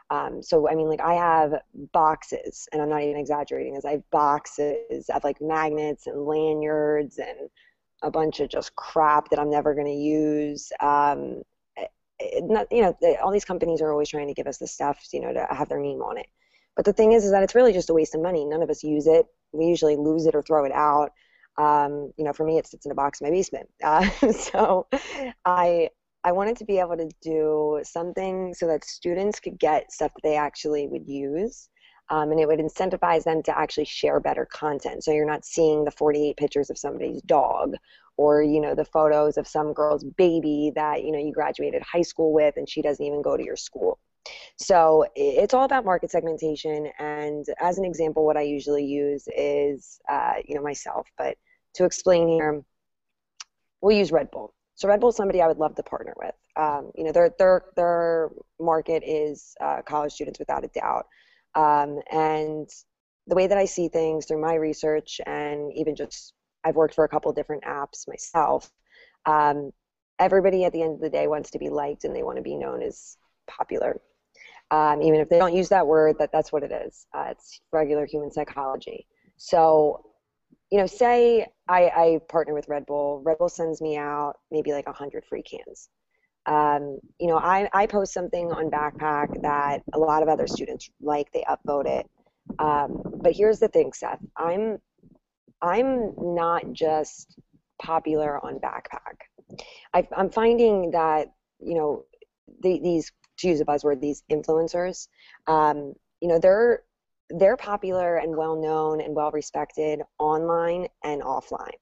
Um, 0.10 0.42
so, 0.42 0.70
I 0.70 0.76
mean, 0.76 0.88
like 0.88 1.02
I 1.02 1.16
have 1.16 1.54
boxes, 1.94 2.68
and 2.72 2.82
I'm 2.82 2.90
not 2.90 3.04
even 3.04 3.18
exaggerating, 3.18 3.76
as 3.76 3.86
I 3.86 3.92
have 3.92 4.10
boxes 4.10 5.10
of 5.14 5.24
like 5.24 5.42
magnets 5.42 6.08
and 6.08 6.26
lanyards 6.26 7.18
and 7.18 7.50
a 8.04 8.12
bunch 8.12 8.40
of 8.40 8.50
just 8.50 8.76
crap 8.76 9.30
that 9.30 9.40
I'm 9.40 9.50
never 9.50 9.74
going 9.74 9.88
to 9.88 9.94
use. 9.94 10.72
Um, 10.80 11.44
not, 12.42 12.68
you 12.72 12.82
know, 12.82 12.98
all 13.24 13.32
these 13.32 13.46
companies 13.46 13.82
are 13.82 13.92
always 13.92 14.10
trying 14.10 14.28
to 14.28 14.34
give 14.34 14.48
us 14.48 14.58
the 14.58 14.68
stuff, 14.68 15.00
you 15.14 15.22
know, 15.22 15.34
to 15.34 15.48
have 15.52 15.70
their 15.70 15.80
name 15.80 16.02
on 16.02 16.18
it. 16.18 16.28
But 16.76 16.86
the 16.86 16.94
thing 16.94 17.14
is, 17.14 17.26
is 17.26 17.32
that 17.32 17.44
it's 17.44 17.56
really 17.56 17.74
just 17.74 17.90
a 17.90 17.94
waste 17.94 18.16
of 18.16 18.22
money. 18.22 18.46
None 18.46 18.62
of 18.62 18.70
us 18.70 18.84
use 18.84 19.08
it. 19.08 19.26
We 19.52 19.66
usually 19.66 19.96
lose 19.96 20.26
it 20.26 20.36
or 20.36 20.42
throw 20.42 20.66
it 20.66 20.72
out. 20.72 21.12
Um, 21.58 22.14
you 22.18 22.24
know, 22.24 22.34
for 22.34 22.46
me, 22.46 22.58
it 22.58 22.68
sits 22.68 22.86
in 22.86 22.92
a 22.92 22.96
box 22.96 23.20
in 23.22 23.28
my 23.28 23.32
basement. 23.32 23.70
Uh, 23.84 24.10
so 24.32 24.88
I 25.46 25.90
I 26.28 26.34
wanted 26.34 26.58
to 26.58 26.66
be 26.66 26.80
able 26.80 26.98
to 26.98 27.10
do 27.22 27.80
something 27.84 28.54
so 28.54 28.68
that 28.68 28.84
students 28.84 29.40
could 29.40 29.58
get 29.58 29.94
stuff 29.94 30.12
that 30.14 30.24
they 30.28 30.36
actually 30.36 30.86
would 30.86 31.08
use. 31.08 31.70
Um, 32.10 32.32
and 32.32 32.40
it 32.40 32.48
would 32.48 32.60
incentivize 32.60 33.24
them 33.24 33.42
to 33.44 33.58
actually 33.58 33.86
share 33.86 34.20
better 34.20 34.46
content. 34.46 35.06
So 35.06 35.14
you're 35.14 35.26
not 35.26 35.46
seeing 35.46 35.86
the 35.86 35.92
48 35.92 36.36
pictures 36.36 36.70
of 36.70 36.78
somebody's 36.78 37.22
dog 37.22 37.76
or 38.18 38.44
you 38.44 38.60
know 38.60 38.76
the 38.76 38.84
photos 38.84 39.38
of 39.38 39.48
some 39.48 39.72
girl's 39.72 40.04
baby 40.04 40.74
that 40.76 41.04
you 41.04 41.14
know 41.14 41.20
you 41.20 41.32
graduated 41.32 41.82
high 41.82 42.02
school 42.02 42.34
with 42.34 42.58
and 42.58 42.68
she 42.68 42.82
doesn't 42.82 43.06
even 43.06 43.22
go 43.22 43.38
to 43.38 43.44
your 43.44 43.56
school 43.56 44.00
so 44.58 45.06
it's 45.16 45.54
all 45.54 45.66
about 45.66 45.86
market 45.86 46.10
segmentation 46.10 46.90
and 46.98 47.46
as 47.60 47.78
an 47.78 47.86
example 47.86 48.26
what 48.26 48.36
i 48.36 48.42
usually 48.42 48.84
use 48.84 49.28
is 49.38 50.00
uh, 50.10 50.34
you 50.46 50.56
know 50.56 50.64
myself 50.64 51.08
but 51.16 51.38
to 51.76 51.86
explain 51.86 52.28
here 52.28 52.64
we'll 53.82 53.96
use 53.96 54.12
red 54.12 54.32
bull 54.32 54.56
so 54.78 54.88
red 54.88 55.02
bull 55.02 55.10
is 55.10 55.16
somebody 55.18 55.42
i 55.42 55.48
would 55.48 55.58
love 55.58 55.76
to 55.76 55.84
partner 55.84 56.14
with 56.18 56.36
um, 56.56 56.92
you 56.96 57.04
know 57.04 57.12
their 57.12 57.32
their 57.38 57.64
their 57.76 58.30
market 58.60 59.04
is 59.06 59.54
uh, 59.60 59.82
college 59.82 60.14
students 60.14 60.40
without 60.40 60.64
a 60.64 60.70
doubt 60.70 61.06
um, 61.56 62.00
and 62.12 62.70
the 63.28 63.36
way 63.36 63.48
that 63.48 63.58
i 63.58 63.66
see 63.66 63.90
things 63.90 64.26
through 64.26 64.42
my 64.42 64.56
research 64.56 65.20
and 65.26 65.74
even 65.76 65.94
just 65.94 66.34
I've 66.68 66.76
worked 66.76 66.96
for 66.96 67.06
a 67.06 67.10
couple 67.10 67.32
different 67.32 67.64
apps 67.64 68.08
myself. 68.08 68.70
Um, 69.26 69.72
everybody 70.20 70.66
at 70.66 70.74
the 70.74 70.82
end 70.82 70.96
of 70.96 71.02
the 71.02 71.10
day 71.10 71.28
wants 71.28 71.52
to 71.52 71.60
be 71.60 71.70
liked 71.70 72.04
and 72.04 72.16
they 72.16 72.24
want 72.24 72.38
to 72.38 72.44
be 72.44 72.56
known 72.56 72.82
as 72.82 73.18
popular. 73.48 74.02
Um, 74.70 75.02
even 75.02 75.22
if 75.22 75.30
they 75.30 75.40
don't 75.40 75.56
use 75.56 75.70
that 75.70 75.88
word, 75.88 76.18
that 76.20 76.32
that's 76.34 76.52
what 76.52 76.64
it 76.64 76.72
is. 76.72 77.06
Uh, 77.14 77.28
it's 77.32 77.62
regular 77.72 78.06
human 78.06 78.32
psychology. 78.32 79.08
So, 79.38 80.07
you 80.72 80.80
know, 80.80 80.86
say 80.86 81.46
I, 81.68 81.84
I 81.84 82.20
partner 82.30 82.54
with 82.54 82.68
Red 82.68 82.86
Bull. 82.86 83.22
Red 83.24 83.38
Bull 83.38 83.50
sends 83.50 83.82
me 83.82 83.98
out 83.98 84.34
maybe 84.52 84.74
like 84.74 84.86
100 84.86 85.26
free 85.26 85.44
cans. 85.44 85.90
Um, 86.46 87.00
you 87.20 87.28
know, 87.28 87.38
I, 87.38 87.70
I 87.74 87.88
post 87.88 88.14
something 88.14 88.52
on 88.52 88.70
BackPac 88.70 89.42
that 89.42 89.84
a 89.94 90.00
lot 90.00 90.24
of 90.24 90.30
other 90.30 90.48
students 90.48 90.90
like, 91.02 91.32
they 91.34 91.44
upvote 91.50 91.86
it. 91.86 92.10
Um, 92.60 93.02
but 93.22 93.34
here's 93.34 93.60
the 93.60 93.68
thing, 93.68 93.92
Seth. 93.94 94.24
I'm 94.38 94.78
I'm 95.62 96.14
not 96.18 96.72
just 96.72 97.40
popular 97.82 98.44
on 98.46 98.60
BackPac. 98.60 99.60
I, 99.94 100.08
am 100.16 100.30
finding 100.30 100.92
that 100.92 101.28
you 101.60 101.76
know 101.76 102.06
the, 102.62 102.80
these 102.80 103.12
to 103.40 103.48
use 103.50 103.62
a 103.62 103.66
buzzword, 103.66 104.02
these 104.02 104.24
influencers, 104.32 105.08
um, 105.48 105.94
you 106.22 106.28
know 106.28 106.40
they're 106.40 106.84
they're 107.30 107.58
popular 107.58 108.18
and 108.18 108.36
well 108.36 108.56
known 108.56 109.02
and 109.02 109.16
well 109.16 109.32
respected 109.32 110.02
online 110.20 110.88
and 111.04 111.22
offline. 111.22 111.78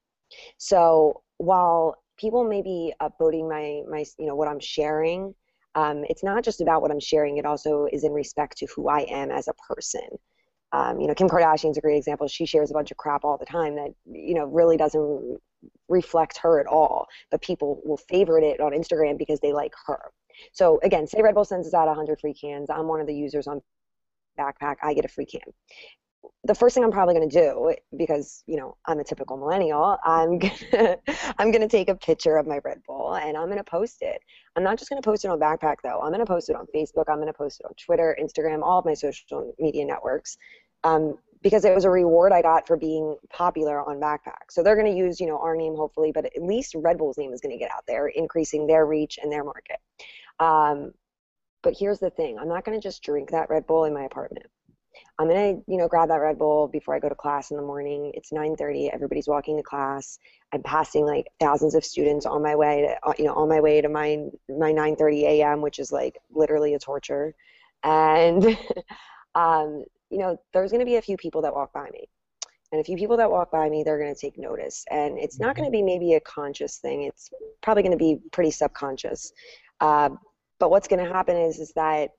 So 0.57 1.21
while 1.37 2.01
people 2.17 2.43
may 2.43 2.61
be 2.61 2.93
upvoting 3.01 3.49
my 3.49 3.81
my 3.89 4.05
you 4.17 4.25
know 4.25 4.35
what 4.35 4.47
I'm 4.47 4.59
sharing, 4.59 5.33
um, 5.75 6.03
it's 6.09 6.23
not 6.23 6.43
just 6.43 6.61
about 6.61 6.81
what 6.81 6.91
I'm 6.91 6.99
sharing. 6.99 7.37
It 7.37 7.45
also 7.45 7.87
is 7.91 8.03
in 8.03 8.11
respect 8.11 8.57
to 8.57 8.67
who 8.75 8.89
I 8.89 9.01
am 9.09 9.31
as 9.31 9.47
a 9.47 9.53
person. 9.73 10.07
Um, 10.71 10.99
you 10.99 11.07
know, 11.07 11.13
Kim 11.13 11.29
Kardashian's 11.29 11.77
a 11.77 11.81
great 11.81 11.97
example. 11.97 12.27
She 12.27 12.45
shares 12.45 12.71
a 12.71 12.73
bunch 12.73 12.91
of 12.91 12.97
crap 12.97 13.23
all 13.23 13.37
the 13.37 13.45
time 13.45 13.75
that 13.75 13.93
you 14.05 14.33
know 14.33 14.45
really 14.45 14.77
doesn't 14.77 15.39
reflect 15.89 16.37
her 16.39 16.59
at 16.59 16.67
all, 16.67 17.07
but 17.31 17.41
people 17.41 17.81
will 17.85 17.97
favorite 17.97 18.43
it 18.43 18.59
on 18.59 18.71
Instagram 18.71 19.17
because 19.17 19.39
they 19.39 19.53
like 19.53 19.73
her. 19.85 20.11
So 20.53 20.79
again, 20.83 21.07
say 21.07 21.21
Red 21.21 21.35
Bull 21.35 21.45
sends 21.45 21.67
us 21.67 21.73
out 21.73 21.87
100 21.87 22.19
free 22.19 22.33
cans. 22.33 22.69
I'm 22.69 22.87
one 22.87 22.99
of 22.99 23.07
the 23.07 23.15
users 23.15 23.47
on 23.47 23.61
BackPac. 24.37 24.75
I 24.83 24.93
get 24.93 25.05
a 25.05 25.09
free 25.09 25.25
can. 25.25 25.41
The 26.43 26.55
first 26.55 26.73
thing 26.75 26.83
I'm 26.83 26.91
probably 26.91 27.15
going 27.15 27.29
to 27.29 27.39
do, 27.39 27.75
because 27.97 28.43
you 28.47 28.57
know 28.57 28.77
I'm 28.85 28.99
a 28.99 29.03
typical 29.03 29.37
millennial, 29.37 29.97
I'm 30.03 30.39
gonna 30.71 30.97
I'm 31.37 31.51
gonna 31.51 31.67
take 31.67 31.89
a 31.89 31.95
picture 31.95 32.37
of 32.37 32.47
my 32.47 32.59
Red 32.63 32.81
Bull 32.87 33.15
and 33.15 33.37
I'm 33.37 33.49
gonna 33.49 33.63
post 33.63 33.97
it. 34.01 34.21
I'm 34.55 34.63
not 34.63 34.77
just 34.77 34.89
gonna 34.89 35.01
post 35.01 35.25
it 35.25 35.29
on 35.29 35.39
BackPac 35.39 35.77
though. 35.83 36.01
I'm 36.01 36.11
gonna 36.11 36.25
post 36.25 36.49
it 36.49 36.55
on 36.55 36.65
Facebook. 36.75 37.05
I'm 37.07 37.19
gonna 37.19 37.33
post 37.33 37.59
it 37.59 37.65
on 37.65 37.73
Twitter, 37.75 38.17
Instagram, 38.21 38.63
all 38.63 38.79
of 38.79 38.85
my 38.85 38.93
social 38.93 39.53
media 39.59 39.85
networks 39.85 40.37
um, 40.85 41.17
because 41.41 41.65
it 41.65 41.75
was 41.75 41.83
a 41.83 41.89
reward 41.89 42.31
I 42.31 42.41
got 42.41 42.65
for 42.65 42.77
being 42.77 43.17
popular 43.29 43.87
on 43.87 43.99
BackPac. 43.99 44.49
So 44.49 44.63
they're 44.63 44.75
going 44.75 44.91
to 44.91 44.97
use, 44.97 45.19
you 45.19 45.27
know, 45.27 45.37
our 45.39 45.55
name 45.55 45.75
hopefully, 45.75 46.11
but 46.11 46.25
at 46.25 46.41
least 46.41 46.73
Red 46.75 46.97
Bull's 46.97 47.17
name 47.17 47.33
is 47.33 47.41
going 47.41 47.51
to 47.51 47.59
get 47.59 47.71
out 47.71 47.83
there, 47.87 48.07
increasing 48.07 48.65
their 48.65 48.85
reach 48.85 49.19
and 49.21 49.31
their 49.31 49.43
market. 49.43 49.77
Um, 50.39 50.93
but 51.65 51.75
here's 51.77 51.99
the 51.99 52.11
thing: 52.11 52.37
I'm 52.39 52.47
not 52.47 52.63
going 52.63 52.79
to 52.79 52.81
just 52.81 53.03
drink 53.03 53.31
that 53.31 53.49
Red 53.49 53.67
Bull 53.67 53.83
in 53.85 53.93
my 53.93 54.03
apartment. 54.03 54.45
I'm 55.17 55.27
gonna, 55.27 55.55
you 55.67 55.77
know, 55.77 55.87
grab 55.87 56.09
that 56.09 56.21
Red 56.21 56.37
Bull 56.37 56.67
before 56.67 56.95
I 56.95 56.99
go 56.99 57.09
to 57.09 57.15
class 57.15 57.51
in 57.51 57.57
the 57.57 57.63
morning. 57.63 58.11
It's 58.13 58.31
9:30. 58.31 58.93
Everybody's 58.93 59.27
walking 59.27 59.57
to 59.57 59.63
class. 59.63 60.19
I'm 60.53 60.61
passing 60.61 61.05
like 61.05 61.25
thousands 61.39 61.73
of 61.73 61.83
students 61.83 62.25
on 62.25 62.43
my 62.43 62.55
way 62.55 62.81
to, 62.81 63.09
uh, 63.09 63.13
you 63.17 63.25
know, 63.25 63.33
on 63.33 63.49
my 63.49 63.59
way 63.59 63.81
to 63.81 63.89
my 63.89 64.27
my 64.47 64.71
9:30 64.71 65.23
a.m., 65.23 65.61
which 65.61 65.79
is 65.79 65.91
like 65.91 66.17
literally 66.29 66.75
a 66.75 66.79
torture. 66.79 67.33
And 67.83 68.45
um, 69.35 69.83
you 70.11 70.19
know, 70.19 70.37
there's 70.53 70.71
going 70.71 70.81
to 70.81 70.85
be 70.85 70.97
a 70.97 71.01
few 71.01 71.17
people 71.17 71.41
that 71.41 71.53
walk 71.53 71.73
by 71.73 71.89
me. 71.91 72.07
And 72.71 72.81
a 72.81 72.83
few 72.83 72.97
people 72.97 73.17
that 73.17 73.31
walk 73.31 73.51
by 73.51 73.69
me, 73.69 73.83
they're 73.83 73.99
going 73.99 74.13
to 74.13 74.19
take 74.19 74.37
notice. 74.37 74.85
And 74.91 75.17
it's 75.17 75.39
not 75.39 75.55
going 75.55 75.67
to 75.67 75.71
be 75.71 75.81
maybe 75.81 76.13
a 76.13 76.19
conscious 76.19 76.77
thing. 76.77 77.03
It's 77.03 77.29
probably 77.61 77.83
going 77.83 77.97
to 77.97 77.97
be 77.97 78.19
pretty 78.31 78.51
subconscious. 78.51 79.31
Uh, 79.79 80.09
but 80.59 80.69
what's 80.69 80.87
going 80.87 81.05
to 81.05 81.11
happen 81.11 81.37
is, 81.37 81.59
is 81.59 81.71
that 81.73 82.11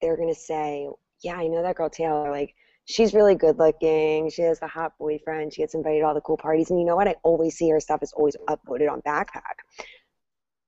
they're 0.00 0.16
going 0.16 0.32
to 0.32 0.40
say, 0.40 0.88
yeah, 1.22 1.36
I 1.36 1.46
know 1.48 1.62
that 1.62 1.76
girl 1.76 1.90
Taylor. 1.90 2.30
Like, 2.30 2.54
she's 2.84 3.14
really 3.14 3.34
good 3.34 3.58
looking. 3.58 4.30
She 4.30 4.42
has 4.42 4.60
a 4.62 4.66
hot 4.66 4.92
boyfriend. 4.98 5.52
She 5.52 5.62
gets 5.62 5.74
invited 5.74 6.00
to 6.00 6.06
all 6.06 6.14
the 6.14 6.20
cool 6.20 6.36
parties. 6.36 6.70
And 6.70 6.78
you 6.78 6.86
know 6.86 6.96
what? 6.96 7.08
I 7.08 7.14
always 7.22 7.56
see 7.56 7.70
her 7.70 7.80
stuff 7.80 8.02
is 8.02 8.12
always 8.12 8.36
uploaded 8.48 8.90
on 8.90 9.02
BackPac. 9.02 9.54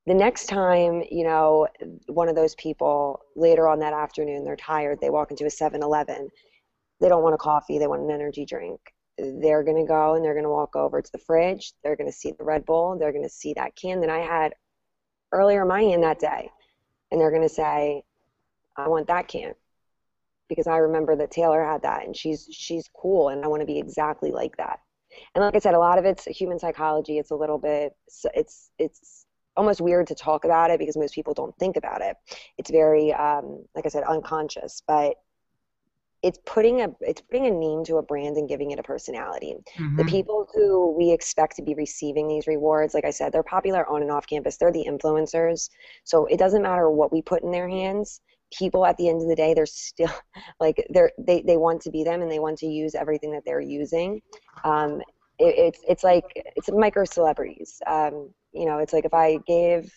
The 0.07 0.15
next 0.15 0.47
time, 0.47 1.03
you 1.11 1.25
know, 1.25 1.67
one 2.09 2.29
of 2.29 2.37
those 2.37 2.55
people 2.57 3.21
later 3.37 3.67
on 3.69 3.79
that 3.81 3.95
afternoon, 3.95 4.45
they're 4.45 4.55
tired, 4.55 4.99
they 5.01 5.09
walk 5.09 5.31
into 5.31 5.47
a 5.47 5.51
7 5.51 5.83
Eleven, 5.83 6.29
they 7.01 7.09
don't 7.09 7.23
want 7.23 7.35
a 7.35 7.39
coffee, 7.39 7.79
they 7.79 7.87
want 7.87 8.03
an 8.03 8.11
energy 8.11 8.45
drink. 8.45 8.81
They're 9.17 9.63
going 9.63 9.79
to 9.79 9.89
go 9.89 10.15
and 10.15 10.25
they're 10.25 10.35
going 10.35 10.45
to 10.45 10.51
walk 10.51 10.77
over 10.77 11.01
to 11.01 11.13
the 11.13 11.19
fridge. 11.19 11.73
They're 11.83 11.97
going 11.97 12.11
to 12.11 12.17
see 12.17 12.33
the 12.33 12.45
Red 12.45 12.67
Bull. 12.67 12.99
They're 12.99 13.13
going 13.13 13.25
to 13.25 13.31
see 13.31 13.55
that 13.55 13.77
can 13.77 14.01
that 14.01 14.11
I 14.11 14.19
had 14.19 14.55
earlier 15.33 15.63
in 15.63 15.69
my 15.69 15.83
hand 15.83 16.03
that 16.03 16.19
day. 16.19 16.51
And 17.15 17.21
they're 17.21 17.31
going 17.31 17.43
to 17.43 17.49
say, 17.49 18.03
I 18.77 18.89
want 18.89 19.07
that 19.07 19.29
can 19.29 19.55
because 20.49 20.67
I 20.67 20.79
remember 20.79 21.15
that 21.15 21.31
Taylor 21.31 21.65
had 21.65 21.83
that 21.83 22.05
and 22.05 22.17
she's 22.17 22.49
she's 22.51 22.91
cool 22.93 23.29
and 23.29 23.45
I 23.45 23.47
want 23.47 23.61
to 23.61 23.67
be 23.67 23.79
exactly 23.79 24.33
like 24.33 24.57
that. 24.57 24.81
And 25.33 25.45
like 25.45 25.55
I 25.55 25.61
said, 25.61 25.75
a 25.75 25.79
lot 25.79 25.97
of 25.97 26.05
it's 26.05 26.25
human 26.25 26.59
psychology. 26.59 27.19
It's 27.19 27.31
a 27.31 27.37
little 27.37 27.59
bit 27.59 27.93
it's 28.35 28.73
it's 28.81 29.27
almost 29.57 29.81
weird 29.81 30.09
to 30.09 30.17
talk 30.17 30.45
about 30.45 30.73
it 30.73 30.81
because 30.81 30.97
most 30.97 31.15
people 31.15 31.35
don't 31.35 31.57
think 31.57 31.77
about 31.77 32.03
it. 32.03 32.17
It's 32.59 32.73
very 32.73 33.13
um, 33.13 33.65
like 33.77 33.87
I 33.87 33.91
said 33.91 34.03
unconscious, 34.03 34.83
but 34.85 35.15
it's 36.25 36.39
putting 36.47 36.81
a 36.81 36.89
it's 37.03 37.21
putting 37.21 37.47
a 37.47 37.51
name 37.51 37.85
to 37.85 37.99
a 37.99 38.03
brand 38.03 38.39
and 38.39 38.49
giving 38.49 38.71
it 38.71 38.79
a 38.79 38.83
personality. 38.83 39.57
Mm-hmm. 39.77 39.97
The 39.97 40.05
people 40.07 40.49
who 40.55 40.97
we 40.97 41.13
expect 41.13 41.55
to 41.57 41.63
be 41.63 41.75
receiving 41.75 42.27
these 42.27 42.47
rewards, 42.47 42.95
like 42.95 43.05
I 43.05 43.11
said, 43.11 43.31
they're 43.31 43.43
popular 43.43 43.87
on 43.87 44.01
and 44.01 44.11
off 44.11 44.27
campus. 44.27 44.57
They're 44.57 44.73
the 44.73 44.87
influencers. 44.89 45.69
So 46.05 46.25
it 46.25 46.39
doesn't 46.39 46.63
matter 46.63 46.89
what 46.91 47.13
we 47.13 47.21
put 47.21 47.43
in 47.43 47.51
their 47.51 47.69
hands 47.69 48.23
people 48.59 48.87
at 48.87 48.97
the 48.99 49.09
end 49.09 49.21
of 49.21 49.29
the 49.29 49.35
day 49.35 49.53
they're 49.53 49.67
still 49.67 50.13
like 50.61 50.87
they're 50.91 51.11
they, 51.19 51.43
they 51.43 51.57
want 51.57 51.81
to 51.83 51.91
be 51.91 52.05
them 52.05 52.23
and 52.23 52.31
they 52.31 52.39
want 52.39 52.57
to 52.57 52.67
use 52.67 52.95
everything 52.95 53.33
that 53.33 53.43
they're 53.45 53.61
using 53.61 54.21
um, 54.65 55.01
it, 55.39 55.55
it's 55.59 55.81
it's 55.89 56.05
like 56.05 56.25
it's 56.55 56.71
micro 56.71 57.05
celebrities 57.05 57.81
um, 57.87 58.31
you 58.53 58.65
know 58.65 58.79
it's 58.79 58.93
like 58.93 59.05
if 59.05 59.15
i 59.15 59.39
gave 59.47 59.93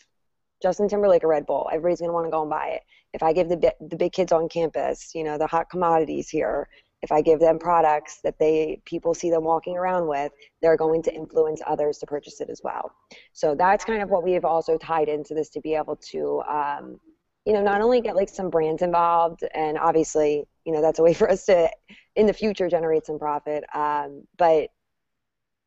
justin 0.61 0.87
timberlake 0.87 1.23
a 1.23 1.27
red 1.27 1.45
bull 1.45 1.69
everybody's 1.71 1.99
going 1.99 2.09
to 2.09 2.13
want 2.13 2.25
to 2.25 2.31
go 2.31 2.41
and 2.41 2.49
buy 2.49 2.67
it 2.67 2.81
if 3.13 3.23
i 3.23 3.33
give 3.33 3.49
the, 3.49 3.73
the 3.81 3.95
big 3.95 4.11
kids 4.11 4.31
on 4.31 4.49
campus 4.49 5.13
you 5.13 5.23
know 5.23 5.37
the 5.37 5.47
hot 5.47 5.69
commodities 5.69 6.29
here 6.29 6.67
if 7.01 7.11
i 7.11 7.21
give 7.21 7.39
them 7.39 7.59
products 7.59 8.19
that 8.23 8.37
they 8.39 8.81
people 8.85 9.13
see 9.13 9.29
them 9.29 9.43
walking 9.43 9.77
around 9.77 10.07
with 10.07 10.31
they're 10.61 10.77
going 10.77 11.01
to 11.01 11.13
influence 11.13 11.61
others 11.65 11.97
to 11.97 12.05
purchase 12.05 12.41
it 12.41 12.49
as 12.49 12.61
well 12.63 12.91
so 13.33 13.55
that's 13.55 13.85
kind 13.85 14.01
of 14.01 14.09
what 14.09 14.23
we've 14.23 14.45
also 14.45 14.77
tied 14.77 15.09
into 15.09 15.33
this 15.33 15.49
to 15.49 15.61
be 15.61 15.75
able 15.75 15.95
to 15.95 16.41
um, 16.49 16.99
you 17.47 17.53
know, 17.53 17.61
not 17.61 17.79
only 17.79 18.01
get 18.01 18.17
like 18.17 18.27
some 18.27 18.49
brands 18.49 18.81
involved, 18.81 19.45
and 19.55 19.77
obviously, 19.77 20.45
you 20.65 20.73
know, 20.73 20.81
that's 20.81 20.99
a 20.99 21.01
way 21.01 21.13
for 21.21 21.31
us 21.31 21.45
to, 21.45 21.69
in 22.17 22.27
the 22.27 22.33
future, 22.33 22.67
generate 22.67 23.05
some 23.05 23.17
profit. 23.17 23.63
Um, 23.73 24.27
but 24.37 24.69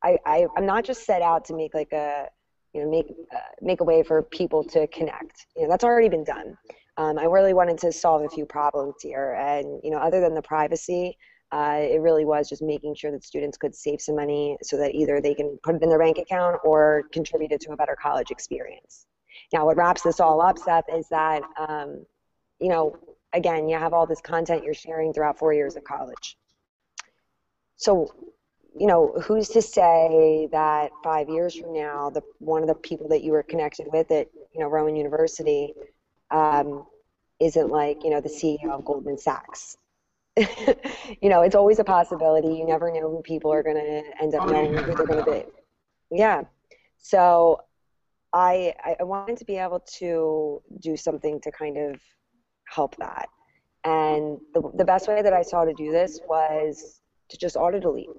I, 0.05 0.19
I, 0.27 0.47
I'm 0.59 0.67
not 0.67 0.85
just 0.85 1.07
set 1.07 1.23
out 1.23 1.47
to 1.47 1.57
make 1.57 1.73
like 1.73 1.93
a, 1.93 2.27
you 2.73 2.83
know, 2.83 2.91
make 2.91 3.07
uh, 3.35 3.39
make 3.61 3.81
a 3.81 3.85
way 3.85 4.03
for 4.03 4.23
people 4.23 4.63
to 4.65 4.87
connect. 4.89 5.47
You 5.57 5.65
know, 5.65 5.69
that's 5.71 5.85
already 5.85 6.09
been 6.09 6.25
done. 6.25 6.57
Um, 6.97 7.19
I 7.19 7.25
really 7.25 7.55
wanted 7.55 7.79
to 7.79 7.93
solve 7.93 8.23
a 8.23 8.29
few 8.29 8.45
problems 8.45 8.97
here, 9.03 9.33
and 9.41 9.81
you 9.83 9.91
know, 9.91 9.99
other 9.99 10.21
than 10.21 10.35
the 10.35 10.43
privacy, 10.43 11.17
uh, 11.53 11.79
it 11.81 12.01
really 12.01 12.25
was 12.25 12.49
just 12.49 12.63
making 12.63 12.95
sure 12.95 13.11
that 13.11 13.25
students 13.25 13.57
could 13.57 13.75
save 13.75 14.01
some 14.01 14.17
money 14.17 14.57
so 14.63 14.77
that 14.77 14.95
either 14.95 15.21
they 15.21 15.35
can 15.35 15.59
put 15.63 15.75
it 15.75 15.83
in 15.83 15.89
their 15.89 15.99
bank 15.99 16.19
account 16.19 16.61
or 16.65 17.05
contribute 17.13 17.53
it 17.53 17.61
to 17.63 17.73
a 17.73 17.77
better 17.77 17.97
college 18.01 18.31
experience. 18.31 19.07
Now, 19.53 19.67
what 19.67 19.77
wraps 19.77 20.03
this 20.03 20.21
all 20.21 20.41
up, 20.41 20.59
Seth, 20.59 20.85
is 20.93 21.09
that, 21.09 21.43
um, 21.59 22.05
you 22.61 22.69
know, 22.69 22.97
again, 23.33 23.69
you 23.69 23.77
have 23.77 23.93
all 23.93 24.07
this 24.07 24.21
content 24.21 24.63
you're 24.65 24.75
sharing 24.75 25.13
throughout 25.13 25.39
four 25.39 25.53
years 25.53 25.77
of 25.77 25.83
college. 25.85 26.37
So, 27.77 28.15
you 28.79 28.87
know, 28.87 29.15
who's 29.25 29.49
to 29.51 29.63
say 29.63 30.49
that 30.53 30.91
five 31.03 31.29
years 31.29 31.55
from 31.55 31.73
now, 31.73 32.11
the 32.11 32.23
one 32.39 32.63
of 32.63 32.69
the 32.69 32.75
people 32.75 33.09
that 33.09 33.23
you 33.23 33.33
were 33.33 33.43
connected 33.43 33.87
with 33.93 34.11
at, 34.11 34.29
you 34.53 34.61
know, 34.61 34.69
Rowan 34.69 34.97
University, 34.97 35.75
um, 36.31 36.87
isn't 37.41 37.69
like, 37.69 38.05
you 38.05 38.11
know, 38.11 38.21
the 38.21 38.29
CEO 38.29 38.71
of 38.71 38.85
Goldman 38.85 39.19
Sachs. 39.19 39.77
you 40.37 41.29
know, 41.29 41.43
it's 41.43 41.55
always 41.55 41.79
a 41.79 41.85
possibility. 41.85 42.49
You 42.49 42.67
never 42.67 42.93
know 42.93 43.11
who 43.11 43.23
people 43.23 43.53
are 43.53 43.63
going 43.63 43.77
to 43.77 44.03
end 44.23 44.35
up 44.35 44.43
oh, 44.43 44.51
knowing 44.51 44.77
who 44.77 44.95
they're 44.95 45.07
going 45.07 45.25
to 45.25 45.31
be. 45.31 45.45
Yeah. 46.11 46.43
So 46.99 47.63
I, 48.33 48.75
I 49.01 49.03
wanted 49.03 49.39
to 49.39 49.45
be 49.45 49.57
able 49.57 49.81
to 49.99 50.63
do 50.81 50.97
something 50.97 51.41
to 51.41 51.51
kind 51.51 51.77
of 51.77 52.01
help 52.69 52.97
that. 52.97 53.29
And 53.85 54.39
the, 54.55 54.71
the 54.75 54.85
best 54.85 55.09
way 55.09 55.23
that 55.23 55.33
I 55.33 55.43
saw 55.43 55.65
to 55.65 55.73
do 55.73 55.91
this 55.91 56.21
was 56.29 57.01
to 57.31 57.39
just 57.39 57.57
auto 57.57 57.81
delete. 57.81 58.11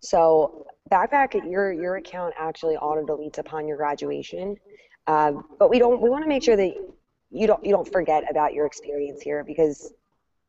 So 0.00 0.66
BackPac 0.90 1.50
your 1.50 1.72
your 1.72 1.96
account 1.96 2.34
actually 2.38 2.76
auto 2.76 3.04
deletes 3.04 3.38
upon 3.38 3.66
your 3.66 3.76
graduation, 3.76 4.56
um, 5.06 5.44
but 5.58 5.70
we 5.70 5.78
don't 5.78 6.00
we 6.00 6.10
want 6.10 6.24
to 6.24 6.28
make 6.28 6.42
sure 6.42 6.56
that 6.56 6.74
you 7.30 7.46
don't 7.46 7.64
you 7.64 7.72
don't 7.72 7.90
forget 7.90 8.24
about 8.30 8.54
your 8.54 8.66
experience 8.66 9.20
here 9.20 9.44
because 9.44 9.92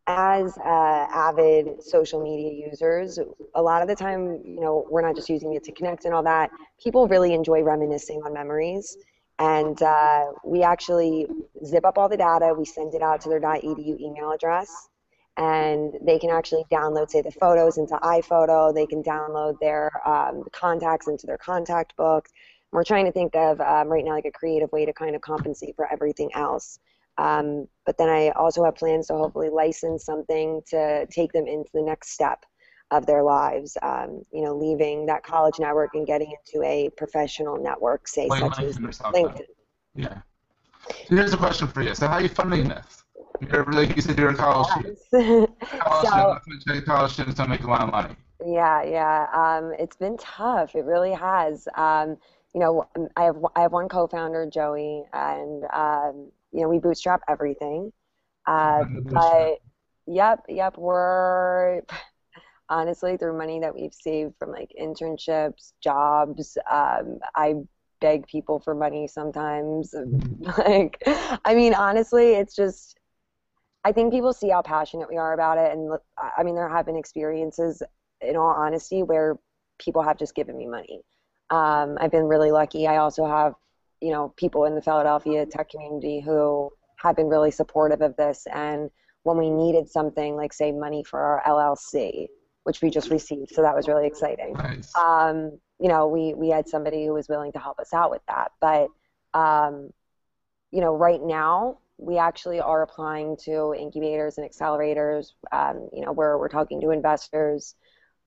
as 0.07 0.57
uh, 0.60 1.07
avid 1.13 1.83
social 1.83 2.23
media 2.23 2.67
users, 2.69 3.19
a 3.55 3.62
lot 3.62 3.81
of 3.81 3.89
the 3.89 3.95
time, 3.95 4.41
you 4.45 4.62
know, 4.62 4.88
we're 4.89 5.01
not 5.01 5.15
just 5.15 5.29
using 5.29 5.53
it 5.53 5.63
to 5.65 5.71
connect 5.73 6.05
and 6.05 6.13
all 6.13 6.23
that. 6.23 6.49
People 6.81 7.07
really 7.07 7.33
enjoy 7.33 7.62
reminiscing 7.62 8.21
on 8.23 8.33
memories. 8.33 8.97
And 9.39 9.79
uh, 9.83 10.31
we 10.45 10.63
actually 10.63 11.27
zip 11.65 11.86
up 11.86 11.97
all 11.97 12.10
the 12.10 12.17
data, 12.17 12.55
we 12.57 12.65
send 12.65 12.95
it 12.95 13.01
out 13.03 13.21
to 13.21 13.29
their 13.29 13.39
.edu 13.39 13.99
email 13.99 14.31
address, 14.31 14.89
and 15.38 15.93
they 16.02 16.17
can 16.17 16.32
actually 16.32 16.65
download, 16.71 17.12
say, 17.12 17.21
the 17.21 17.32
photos 17.32 17.78
into 17.78 17.95
iPhoto. 17.97 18.73
They 18.73 18.88
can 18.88 19.04
download 19.04 19.60
their 19.60 19.91
um, 20.08 20.43
contacts 20.52 21.08
into 21.08 21.28
their 21.28 21.38
contact 21.38 21.95
book. 21.95 22.28
We're 22.71 22.84
trying 22.84 23.06
to 23.06 23.12
think 23.12 23.36
of 23.36 23.62
um, 23.62 23.88
right 23.88 24.04
now 24.04 24.12
like 24.12 24.26
a 24.26 24.32
creative 24.32 24.71
way 24.71 24.86
to 24.86 24.93
kind 24.93 25.15
of 25.15 25.21
compensate 25.21 25.76
for 25.76 25.91
everything 25.91 26.32
else. 26.34 26.80
Um, 27.19 27.67
but 27.86 27.97
then 27.97 28.10
I 28.10 28.30
also 28.30 28.63
have 28.63 28.76
plans 28.76 29.08
to 29.08 29.13
hopefully 29.13 29.50
license 29.50 30.06
something 30.06 30.62
to 30.69 31.06
take 31.08 31.32
them 31.32 31.47
into 31.47 31.69
the 31.73 31.82
next 31.82 32.10
step 32.10 32.43
of 32.91 33.06
their 33.06 33.23
lives. 33.23 33.78
Um, 33.82 34.23
you 34.32 34.43
know, 34.43 34.56
leaving 34.56 35.06
that 35.06 35.23
college 35.23 35.56
network 35.60 35.91
and 35.93 36.06
getting 36.06 36.34
into 36.34 36.65
a 36.65 36.89
professional 36.97 37.62
network, 37.62 38.08
say 38.08 38.28
Wait, 38.28 38.39
such 38.39 38.60
as 38.60 38.78
LinkedIn. 38.80 39.41
Yeah. 39.95 40.19
So 41.08 41.15
here's 41.15 41.34
a 41.34 41.38
question 41.38 41.67
for 41.67 41.82
you. 41.82 41.93
So 41.93 42.08
how 42.08 42.15
are 42.15 42.21
you 42.21 42.30
funding 42.30 42.67
this? 42.67 43.04
You're, 43.41 43.65
like 43.65 43.95
you 43.95 44.02
said, 44.02 44.17
you're 44.17 44.30
a 44.30 44.36
college 44.36 44.67
student. 45.08 45.60
college, 45.62 46.08
so, 46.10 46.39
student, 46.60 46.86
college 46.86 47.12
students 47.12 47.38
don't 47.38 47.50
make 47.50 47.63
a 47.63 47.67
lot 47.67 47.82
of 47.82 47.91
money. 47.91 48.15
Yeah, 48.45 48.84
yeah. 48.84 49.28
Um, 49.34 49.73
it's 49.80 49.95
been 49.95 50.17
tough. 50.17 50.76
It 50.76 50.86
really 50.86 51.13
has. 51.13 51.67
Um, 51.76 52.17
you 52.54 52.62
know, 52.62 52.88
I 53.15 53.23
have 53.23 53.38
I 53.56 53.62
have 53.62 53.71
one 53.71 53.89
co-founder, 53.89 54.47
Joey, 54.52 55.04
and 55.13 55.63
um, 55.73 56.32
you 56.52 56.62
know 56.62 56.69
we 56.69 56.80
bootstrap 56.80 57.21
everything. 57.28 57.91
Uh, 58.45 58.86
but 59.04 59.60
yep, 60.08 60.45
yep, 60.47 60.78
we're 60.78 61.82
honestly 62.69 63.17
through 63.17 63.38
money 63.38 63.60
that 63.60 63.76
we've 63.76 63.93
saved 63.93 64.34
from 64.39 64.52
like 64.52 64.71
internships, 64.80 65.73
jobs. 65.82 66.58
Um, 66.69 67.19
I 67.36 67.56
beg 68.00 68.28
people 68.28 68.60
for 68.60 68.76
money 68.76 69.08
sometimes. 69.08 69.93
like, 70.58 71.02
I 71.45 71.54
mean, 71.56 71.73
honestly, 71.73 72.34
it's 72.34 72.56
just. 72.56 72.96
I 73.83 73.91
think 73.91 74.11
people 74.11 74.33
see 74.33 74.49
how 74.49 74.61
passionate 74.61 75.09
we 75.09 75.17
are 75.17 75.33
about 75.33 75.57
it, 75.57 75.71
and 75.71 75.97
I 76.37 76.43
mean, 76.43 76.55
there 76.55 76.67
have 76.69 76.85
been 76.85 76.97
experiences, 76.97 77.81
in 78.21 78.35
all 78.35 78.49
honesty, 78.49 79.03
where 79.03 79.37
people 79.79 80.01
have 80.01 80.17
just 80.17 80.35
given 80.35 80.57
me 80.57 80.67
money. 80.67 81.01
Um, 81.49 81.97
I've 82.01 82.11
been 82.11 82.25
really 82.25 82.51
lucky. 82.51 82.87
I 82.87 82.97
also 82.97 83.25
have 83.25 83.53
you 84.01 84.11
know 84.11 84.33
people 84.37 84.65
in 84.65 84.75
the 84.75 84.81
Philadelphia 84.81 85.45
tech 85.45 85.69
community 85.69 86.19
who 86.19 86.71
have 86.97 87.15
been 87.15 87.27
really 87.27 87.51
supportive 87.51 88.01
of 88.01 88.15
this 88.15 88.45
and 88.53 88.89
when 89.23 89.37
we 89.37 89.49
needed 89.49 89.89
something 89.89 90.35
like 90.35 90.53
say 90.53 90.71
money 90.71 91.03
for 91.03 91.19
our 91.19 91.43
LLC 91.47 92.27
which 92.63 92.81
we 92.81 92.89
just 92.89 93.09
received 93.09 93.51
so 93.51 93.61
that 93.61 93.75
was 93.75 93.87
really 93.87 94.05
exciting 94.05 94.53
nice. 94.53 94.95
um, 94.95 95.57
you 95.79 95.87
know 95.87 96.07
we 96.07 96.33
we 96.33 96.49
had 96.49 96.67
somebody 96.67 97.05
who 97.05 97.13
was 97.13 97.27
willing 97.29 97.51
to 97.51 97.59
help 97.59 97.79
us 97.79 97.93
out 97.93 98.11
with 98.11 98.21
that 98.27 98.51
but 98.61 98.87
um, 99.33 99.89
you 100.71 100.81
know 100.81 100.95
right 100.95 101.21
now 101.21 101.77
we 101.97 102.17
actually 102.17 102.60
are 102.60 102.83
applying 102.83 103.36
to 103.38 103.73
incubators 103.77 104.38
and 104.38 104.49
accelerators 104.49 105.33
um, 105.51 105.89
you 105.93 106.05
know 106.05 106.12
where 106.12 106.38
we're 106.38 106.49
talking 106.49 106.79
to 106.81 106.91
investors 106.91 107.75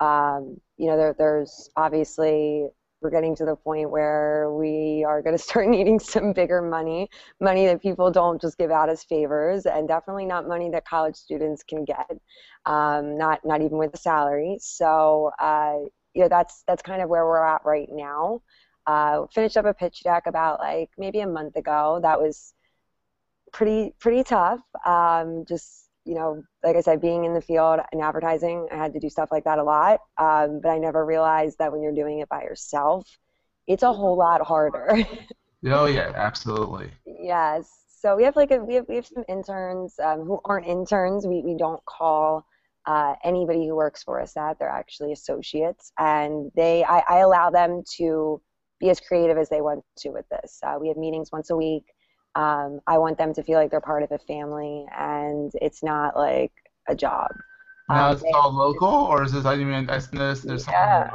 um, 0.01 0.61
you 0.77 0.87
know 0.87 0.97
there, 0.97 1.15
there's 1.19 1.71
obviously 1.77 2.69
we're 3.01 3.11
getting 3.11 3.35
to 3.37 3.45
the 3.45 3.57
point 3.57 3.91
where 3.91 4.51
we 4.53 5.05
are 5.07 5.23
going 5.23 5.37
to 5.37 5.43
start 5.43 5.69
needing 5.69 5.99
some 5.99 6.33
bigger 6.33 6.61
money, 6.63 7.09
money 7.41 7.67
that 7.67 7.83
people 7.83 8.11
don't 8.11 8.41
just 8.41 8.59
give 8.59 8.71
out 8.71 8.89
as 8.89 9.05
favors, 9.05 9.67
and 9.67 9.89
definitely 9.89 10.27
not 10.27 10.47
money 10.47 10.71
that 10.71 10.87
college 10.87 11.17
students 11.17 11.63
can 11.63 11.85
get, 11.85 12.11
um, 12.67 13.17
not 13.17 13.41
not 13.45 13.63
even 13.63 13.79
with 13.79 13.95
a 13.95 13.99
salary. 13.99 14.59
So 14.61 15.31
uh, 15.39 15.79
you 16.15 16.23
know 16.23 16.29
that's 16.29 16.63
that's 16.67 16.83
kind 16.83 17.03
of 17.03 17.09
where 17.09 17.25
we're 17.25 17.45
at 17.45 17.63
right 17.65 17.89
now. 17.91 18.43
Uh, 18.87 19.27
finished 19.35 19.57
up 19.57 19.67
a 19.67 19.75
pitch 19.75 20.03
deck 20.03 20.25
about 20.27 20.59
like 20.59 20.91
maybe 20.99 21.21
a 21.21 21.27
month 21.27 21.57
ago. 21.57 22.01
That 22.03 22.21
was 22.21 22.55
pretty 23.53 23.95
pretty 23.99 24.25
tough. 24.25 24.61
Um, 24.87 25.45
just 25.47 25.89
you 26.05 26.15
know, 26.15 26.43
like 26.65 26.77
I 26.77 26.81
said, 26.81 27.01
being 27.01 27.25
in 27.25 27.35
the 27.35 27.41
field 27.41 27.81
in 27.93 28.01
advertising, 28.01 28.67
I 28.73 28.77
had 28.77 28.93
to 28.95 29.01
do 29.01 29.11
stuff 29.11 29.29
like 29.31 29.45
that 29.45 29.59
a 29.59 29.63
lot. 29.63 30.01
Um, 30.19 30.61
but 30.63 30.71
I 30.71 30.79
never 30.79 31.05
realized 31.05 31.59
that 31.59 31.71
when 31.71 31.83
you're 31.83 31.95
doing 31.95 32.21
it 32.21 32.29
by 32.29 32.43
yourself, 32.43 33.07
it's 33.67 33.83
a 33.83 33.93
whole 33.93 34.17
lot 34.17 34.41
harder. 34.41 34.91
oh 35.67 35.87
yeah, 35.87 36.13
absolutely. 36.15 36.91
yes. 37.07 37.71
So 38.01 38.17
we 38.17 38.25
have 38.25 38.35
like 38.35 38.51
a, 38.51 38.59
we 38.59 38.75
have 38.75 38.87
we 38.89 38.97
have 38.97 39.07
some 39.07 39.25
interns 39.29 39.99
um, 40.03 40.21
who 40.21 40.41
aren't 40.45 40.67
interns. 40.67 41.27
We 41.27 41.43
we 41.43 41.57
don't 41.57 41.85
call 41.85 42.47
uh, 42.87 43.15
anybody 43.23 43.69
who 43.69 43.77
works 43.77 44.03
for 44.03 44.21
us 44.21 44.33
that 44.33 44.59
they're 44.59 44.71
actually 44.71 45.13
associates, 45.13 45.93
and 45.99 46.51
they 46.57 46.83
I, 46.85 47.03
I 47.09 47.19
allow 47.19 47.51
them 47.51 47.83
to 47.99 48.41
be 48.81 48.89
as 48.89 49.01
creative 49.01 49.37
as 49.37 49.51
they 49.51 49.61
want 49.61 49.85
to 49.99 50.11
with 50.11 50.25
this. 50.31 50.59
Uh, 50.67 50.77
we 50.81 50.89
have 50.89 50.97
meetings 50.97 51.31
once 51.31 51.51
a 51.51 51.57
week. 51.57 51.85
Um, 52.35 52.81
I 52.87 52.99
want 52.99 53.19
them 53.19 53.35
to 53.35 53.43
feel 53.43 53.59
like 53.59 53.71
they're 53.71 53.81
part 53.81 54.03
of 54.03 54.13
a 54.13 54.19
family, 54.19 54.87
and 54.97 55.51
it's 55.61 55.83
not 55.83 56.17
like 56.17 56.53
a 56.89 56.95
job. 56.95 57.31
Now, 57.89 58.09
Um, 58.09 58.17
is 58.17 58.23
it 58.23 58.35
all 58.35 58.53
local, 58.53 58.89
or 58.89 59.23
is 59.25 59.33
this, 59.33 59.45
I 59.45 59.57
mean, 59.57 59.91
I 59.91 59.99
this, 59.99 60.43
there's 60.43 60.67
Yeah. 60.67 61.11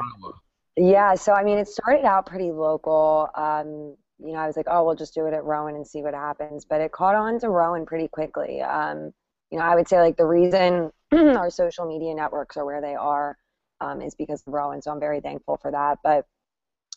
Yeah, 0.78 1.16
so 1.16 1.32
I 1.34 1.44
mean, 1.44 1.58
it 1.58 1.70
started 1.70 2.04
out 2.04 2.26
pretty 2.26 2.52
local. 2.52 3.30
Um, 3.36 3.96
you 4.20 4.34
know, 4.34 4.40
I 4.40 4.48
was 4.48 4.58
like, 4.58 4.68
oh, 4.70 4.84
we'll 4.84 4.96
just 4.96 5.14
do 5.14 5.26
it 5.26 5.34
at 5.34 5.44
Rowan 5.46 5.76
and 5.76 5.88
see 5.88 6.02
what 6.02 6.14
happens. 6.14 6.66
But 6.66 6.82
it 6.82 6.92
caught 6.92 7.16
on 7.16 7.40
to 7.40 7.50
Rowan 7.50 7.86
pretty 7.86 8.10
quickly. 8.10 8.62
Um, 8.62 9.14
you 9.52 9.58
know, 9.58 9.64
I 9.64 9.76
would 9.76 9.88
say 9.88 10.00
like 10.02 10.18
the 10.18 10.26
reason 10.26 10.92
our 11.14 11.50
social 11.50 11.86
media 11.86 12.14
networks 12.14 12.58
are 12.58 12.66
where 12.66 12.82
they 12.82 12.96
are 12.96 13.38
um, 13.80 14.02
is 14.02 14.16
because 14.16 14.44
of 14.46 14.54
Rowan. 14.54 14.82
So 14.82 14.92
I'm 14.92 15.00
very 15.00 15.22
thankful 15.22 15.58
for 15.62 15.72
that. 15.72 16.00
But 16.04 16.26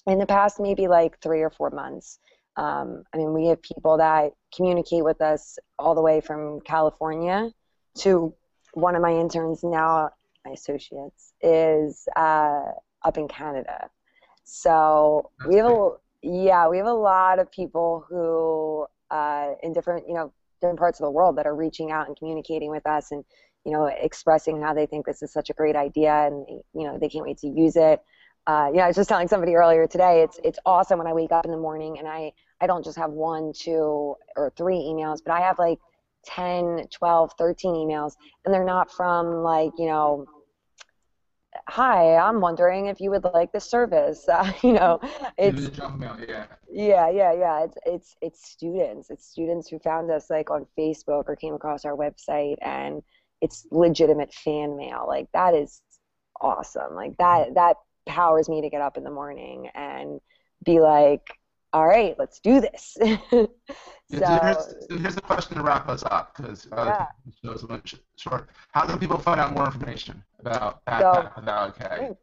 in 0.07 0.18
the 0.18 0.26
past, 0.26 0.59
maybe 0.59 0.88
like 0.88 1.20
three 1.20 1.42
or 1.42 1.50
four 1.50 1.70
months, 1.70 2.18
um, 2.59 3.05
I 3.14 3.18
mean, 3.18 3.33
we 3.33 3.47
have 3.47 3.62
people 3.62 3.99
that 3.99 4.33
communicate 4.55 5.05
with 5.05 5.23
us 5.23 5.61
all 5.79 5.94
the 5.94 6.03
way 6.03 6.21
from 6.21 6.61
California 6.62 7.53
to 7.99 8.35
one 8.75 8.97
of 8.97 9.01
my 9.03 9.12
interns 9.12 9.62
now, 9.62 10.11
my 10.44 10.53
associates, 10.53 11.33
is 11.40 12.09
uh, 12.16 12.64
up 13.05 13.16
in 13.16 13.29
Canada. 13.29 13.88
So 14.42 15.31
That's 15.38 15.51
we 15.51 15.57
have 15.57 15.66
a 15.66 15.90
yeah, 16.21 16.66
we 16.66 16.79
have 16.79 16.88
a 16.88 16.92
lot 16.92 17.38
of 17.38 17.51
people 17.53 18.05
who 18.09 18.87
uh, 19.14 19.55
in 19.62 19.73
different 19.73 20.09
you 20.09 20.14
know 20.14 20.33
different 20.61 20.81
parts 20.81 20.99
of 20.99 21.05
the 21.05 21.12
world 21.12 21.38
that 21.38 21.47
are 21.47 21.55
reaching 21.55 21.92
out 21.92 22.09
and 22.09 22.16
communicating 22.16 22.71
with 22.73 22.87
us 22.88 23.12
and 23.12 23.25
you 23.64 23.71
know 23.71 23.87
expressing 23.87 24.61
how 24.61 24.75
they 24.75 24.87
think 24.87 25.07
this 25.07 25.23
is 25.23 25.33
such 25.33 25.49
a 25.49 25.53
great 25.53 25.77
idea 25.77 26.27
and 26.27 26.44
you 26.75 26.85
know 26.85 26.99
they 26.99 27.09
can't 27.09 27.25
wait 27.25 27.38
to 27.38 27.47
use 27.47 27.77
it. 27.77 28.01
Uh, 28.49 28.71
yeah, 28.75 28.85
I 28.85 28.87
was 28.88 28.97
just 28.97 29.09
telling 29.09 29.29
somebody 29.29 29.55
earlier 29.55 29.87
today. 29.87 30.23
It's 30.23 30.40
it's 30.42 30.59
awesome 30.66 30.99
when 30.99 31.07
I 31.07 31.12
wake 31.12 31.31
up 31.31 31.44
in 31.44 31.53
the 31.53 31.57
morning 31.57 32.01
and 32.01 32.09
I 32.09 32.33
I 32.61 32.66
don't 32.66 32.85
just 32.85 32.99
have 32.99 33.11
one, 33.11 33.53
two, 33.53 34.14
or 34.37 34.53
three 34.57 34.77
emails, 34.77 35.21
but 35.25 35.33
I 35.33 35.40
have 35.40 35.59
like 35.59 35.79
10, 36.27 36.87
12, 36.90 37.33
13 37.38 37.75
emails, 37.75 38.14
and 38.44 38.53
they're 38.53 38.64
not 38.64 38.90
from 38.90 39.42
like 39.42 39.73
you 39.79 39.87
know 39.87 40.27
hi, 41.66 42.16
I'm 42.16 42.40
wondering 42.40 42.87
if 42.87 43.01
you 43.01 43.11
would 43.11 43.25
like 43.25 43.53
the 43.53 43.61
service. 43.61 44.27
Uh, 44.38 44.53
you 44.62 44.73
know, 44.73 45.01
It's 45.37 45.64
it's 45.66 45.77
junk 45.77 45.99
mail, 45.99 46.16
yeah. 46.29 46.44
yeah, 46.71 47.11
yeah, 47.11 47.33
yeah. 47.33 47.64
It's 47.64 47.77
it's 47.85 48.16
it's 48.21 48.49
students. 48.49 49.11
It's 49.11 49.27
students 49.27 49.68
who 49.68 49.79
found 49.81 50.11
us 50.11 50.31
like 50.31 50.51
on 50.51 50.66
Facebook 50.79 51.25
or 51.27 51.35
came 51.35 51.55
across 51.55 51.85
our 51.85 51.97
website, 51.97 52.57
and 52.62 53.03
it's 53.40 53.66
legitimate 53.73 54.33
fan 54.33 54.77
mail. 54.77 55.07
Like 55.09 55.27
that 55.33 55.55
is 55.55 55.83
awesome. 56.40 56.94
Like 56.94 57.16
that 57.16 57.55
that 57.55 57.79
powers 58.07 58.49
me 58.49 58.61
to 58.61 58.71
get 58.71 58.81
up 58.81 58.97
in 58.97 59.03
the 59.03 59.11
morning 59.11 59.71
and 59.75 60.21
be 60.64 60.79
like, 60.79 61.27
all 61.79 61.87
right, 61.87 62.17
let's 62.19 62.41
do 62.41 62.61
this. 62.61 62.99
So 64.11 64.25
here's, 64.43 64.57
so 64.57 64.73
so 64.88 64.97
here's 64.97 65.17
a 65.19 65.21
question 65.21 65.59
to 65.59 65.62
wrap 65.62 65.87
us 65.87 66.03
up 66.03 66.35
because 66.35 66.67
uh, 66.73 66.85
Yeah. 66.87 67.07
the 67.43 67.51
a 67.51 67.67
bit 67.67 67.93
short. 68.17 68.49
How 68.73 68.87
can 68.87 68.99
people 68.99 69.19
find 69.19 69.38
out 69.38 69.53
more 69.53 69.67
information 69.67 70.25
about 70.41 70.81
So- 70.88 70.95
BackPac 70.95 71.37
without 71.37 71.69
okay? 71.79 72.17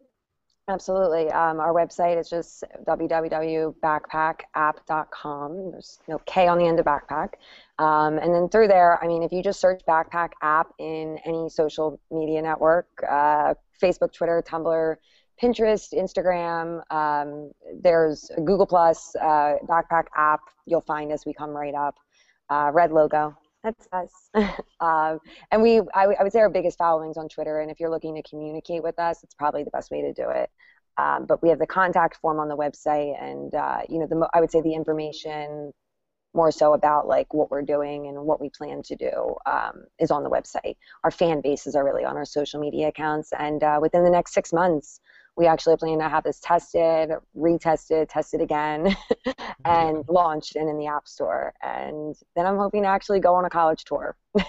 Absolutely. 0.67 1.29
Um, 1.29 1.59
our 1.59 1.71
website 1.73 2.17
is 2.19 2.27
just 2.27 2.63
www.backpackapp.com. 2.87 5.71
There's 5.71 5.99
no 6.07 6.17
K 6.25 6.47
on 6.47 6.57
the 6.57 6.65
end 6.65 6.79
of 6.79 6.87
backpack. 6.87 7.33
Um, 7.77 8.17
and 8.17 8.33
then 8.33 8.49
through 8.49 8.69
there, 8.69 8.97
I 9.03 9.07
mean, 9.07 9.21
if 9.21 9.31
you 9.31 9.43
just 9.43 9.59
search 9.59 9.83
BackPac 9.87 10.31
app 10.41 10.73
in 10.79 11.19
any 11.23 11.49
social 11.49 11.99
media 12.09 12.41
network, 12.41 12.87
uh, 13.07 13.53
Facebook, 13.79 14.11
Twitter, 14.11 14.41
Tumblr, 14.43 14.95
Pinterest, 15.41 15.93
Instagram, 15.93 16.81
um, 16.91 17.51
there's 17.81 18.29
Google 18.37 18.65
Plus, 18.65 19.15
uh, 19.15 19.55
BackPac 19.67 20.05
app. 20.15 20.41
You'll 20.65 20.81
find 20.81 21.11
us. 21.11 21.25
We 21.25 21.33
come 21.33 21.49
right 21.51 21.73
up. 21.73 21.95
Uh, 22.49 22.71
red 22.73 22.91
logo. 22.91 23.35
That's 23.63 23.87
us. 23.91 24.11
um, 24.79 25.19
and 25.51 25.61
we, 25.61 25.79
I, 25.93 26.05
I 26.19 26.23
would 26.23 26.31
say 26.31 26.39
our 26.39 26.49
biggest 26.49 26.77
followings 26.77 27.17
on 27.17 27.27
Twitter. 27.27 27.59
And 27.59 27.71
if 27.71 27.79
you're 27.79 27.89
looking 27.89 28.15
to 28.15 28.21
communicate 28.21 28.83
with 28.83 28.99
us, 28.99 29.23
it's 29.23 29.33
probably 29.33 29.63
the 29.63 29.71
best 29.71 29.89
way 29.91 30.01
to 30.03 30.13
do 30.13 30.29
it. 30.29 30.49
Um, 30.97 31.25
but 31.25 31.41
we 31.43 31.49
have 31.49 31.59
the 31.59 31.67
contact 31.67 32.17
form 32.17 32.39
on 32.39 32.47
the 32.47 32.55
website, 32.55 33.21
and 33.21 33.53
uh, 33.53 33.79
you 33.89 33.99
know, 33.99 34.07
the 34.07 34.29
I 34.33 34.39
would 34.39 34.51
say 34.51 34.61
the 34.61 34.73
information 34.73 35.73
more 36.33 36.51
so 36.51 36.73
about 36.73 37.07
like 37.07 37.33
what 37.33 37.49
we're 37.49 37.61
doing 37.61 38.07
and 38.07 38.21
what 38.25 38.41
we 38.41 38.49
plan 38.49 38.81
to 38.83 38.95
do 38.95 39.35
um, 39.45 39.85
is 39.99 40.11
on 40.11 40.23
the 40.23 40.29
website. 40.29 40.75
Our 41.03 41.11
fan 41.11 41.41
bases 41.41 41.75
are 41.75 41.83
really 41.85 42.03
on 42.03 42.17
our 42.17 42.25
social 42.25 42.59
media 42.59 42.89
accounts, 42.89 43.31
and 43.37 43.63
uh, 43.63 43.79
within 43.81 44.03
the 44.03 44.09
next 44.09 44.33
six 44.33 44.53
months, 44.53 44.99
we 45.37 45.47
actually 45.47 45.75
plan 45.77 45.99
to 45.99 46.07
have 46.09 46.23
this 46.23 46.39
tested, 46.39 47.11
retested, 47.37 48.07
tested 48.09 48.41
again, 48.41 48.95
and 49.65 50.03
launched 50.07 50.55
and 50.55 50.69
in 50.69 50.77
the 50.77 50.87
App 50.87 51.07
Store. 51.07 51.53
And 51.61 52.15
then 52.35 52.45
I'm 52.45 52.57
hoping 52.57 52.83
to 52.83 52.87
actually 52.89 53.19
go 53.19 53.35
on 53.35 53.45
a 53.45 53.49
college 53.49 53.83
tour. 53.83 54.15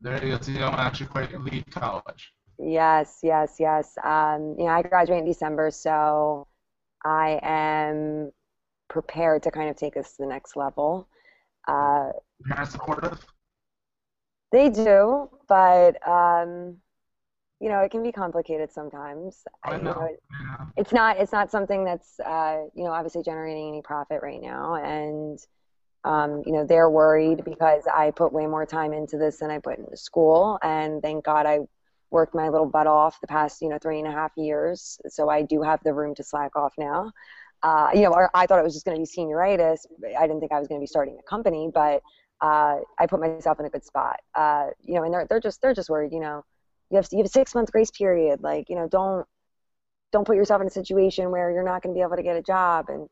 There 0.00 0.24
you 0.24 0.36
go. 0.36 0.40
So 0.40 0.52
you 0.52 0.58
don't 0.58 0.74
actually 0.74 1.06
quite 1.06 1.40
leave 1.40 1.64
college. 1.70 2.32
Yes, 2.58 3.18
yes, 3.22 3.56
yes. 3.58 3.96
Um, 4.04 4.54
you 4.58 4.66
know, 4.66 4.70
I 4.70 4.82
graduate 4.82 5.20
in 5.20 5.24
December, 5.24 5.70
so 5.70 6.46
I 7.04 7.40
am 7.42 8.30
prepared 8.88 9.42
to 9.44 9.50
kind 9.50 9.70
of 9.70 9.76
take 9.76 9.94
this 9.94 10.12
to 10.16 10.22
the 10.22 10.28
next 10.28 10.56
level. 10.56 11.08
Uh, 11.66 12.10
Parents 12.46 12.72
supportive? 12.72 13.24
they 14.52 14.70
do, 14.70 15.28
but 15.48 16.06
um, 16.06 16.76
you 17.60 17.68
know, 17.68 17.80
it 17.80 17.90
can 17.90 18.02
be 18.02 18.12
complicated 18.12 18.70
sometimes. 18.72 19.42
I 19.64 19.76
you 19.76 19.82
know. 19.82 20.02
it- 20.04 20.22
Yeah. 20.30 20.66
it's 20.76 20.92
not 20.92 21.16
it's 21.18 21.32
not 21.32 21.50
something 21.50 21.84
that's 21.84 22.20
uh, 22.20 22.64
you 22.74 22.84
know 22.84 22.92
obviously 22.92 23.22
generating 23.22 23.68
any 23.68 23.82
profit 23.82 24.20
right 24.22 24.40
now 24.40 24.74
and 24.76 25.38
um, 26.04 26.42
you 26.46 26.52
know 26.52 26.64
they're 26.64 26.88
worried 26.90 27.44
because 27.44 27.82
i 27.92 28.10
put 28.12 28.32
way 28.32 28.46
more 28.46 28.64
time 28.64 28.92
into 28.92 29.18
this 29.18 29.38
than 29.40 29.50
i 29.50 29.58
put 29.58 29.78
into 29.78 29.96
school 29.96 30.58
and 30.62 31.02
thank 31.02 31.24
god 31.24 31.44
i 31.46 31.58
worked 32.10 32.34
my 32.34 32.48
little 32.48 32.66
butt 32.68 32.86
off 32.86 33.20
the 33.20 33.26
past 33.26 33.60
you 33.60 33.68
know 33.68 33.78
three 33.82 33.98
and 33.98 34.06
a 34.06 34.12
half 34.12 34.30
years 34.36 35.00
so 35.08 35.28
i 35.28 35.42
do 35.42 35.60
have 35.62 35.80
the 35.82 35.92
room 35.92 36.14
to 36.14 36.22
slack 36.22 36.54
off 36.54 36.72
now 36.78 37.10
uh, 37.64 37.88
you 37.92 38.02
know 38.02 38.28
i 38.34 38.46
thought 38.46 38.60
it 38.60 38.64
was 38.64 38.74
just 38.74 38.86
going 38.86 38.96
to 38.96 39.00
be 39.00 39.06
senioritis 39.20 39.78
i 40.16 40.26
didn't 40.26 40.38
think 40.40 40.52
i 40.52 40.58
was 40.58 40.68
going 40.68 40.78
to 40.80 40.82
be 40.82 40.86
starting 40.86 41.18
a 41.18 41.22
company 41.28 41.68
but 41.74 42.00
uh, 42.40 42.76
i 43.00 43.06
put 43.08 43.18
myself 43.18 43.58
in 43.58 43.66
a 43.66 43.70
good 43.70 43.84
spot 43.84 44.20
uh, 44.36 44.66
you 44.84 44.94
know 44.94 45.02
and 45.02 45.12
they're, 45.12 45.26
they're 45.28 45.40
just 45.40 45.60
they're 45.60 45.74
just 45.74 45.90
worried 45.90 46.12
you 46.12 46.20
know 46.20 46.44
you 46.90 46.96
have, 46.96 47.08
you 47.12 47.18
have 47.18 47.26
a 47.26 47.30
six 47.30 47.54
month 47.54 47.72
grace 47.72 47.90
period. 47.90 48.42
Like 48.42 48.68
you 48.68 48.76
know 48.76 48.88
don't 48.88 49.26
don't 50.12 50.26
put 50.26 50.36
yourself 50.36 50.60
in 50.62 50.66
a 50.66 50.70
situation 50.70 51.30
where 51.30 51.50
you're 51.50 51.64
not 51.64 51.82
going 51.82 51.94
to 51.94 51.98
be 51.98 52.02
able 52.02 52.16
to 52.16 52.22
get 52.22 52.36
a 52.36 52.42
job. 52.42 52.86
And 52.88 53.08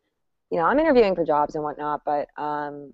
you 0.51 0.59
know 0.59 0.65
i'm 0.67 0.79
interviewing 0.79 1.15
for 1.15 1.25
jobs 1.25 1.55
and 1.55 1.65
whatnot 1.65 2.03
but 2.05 2.29
um 2.37 2.93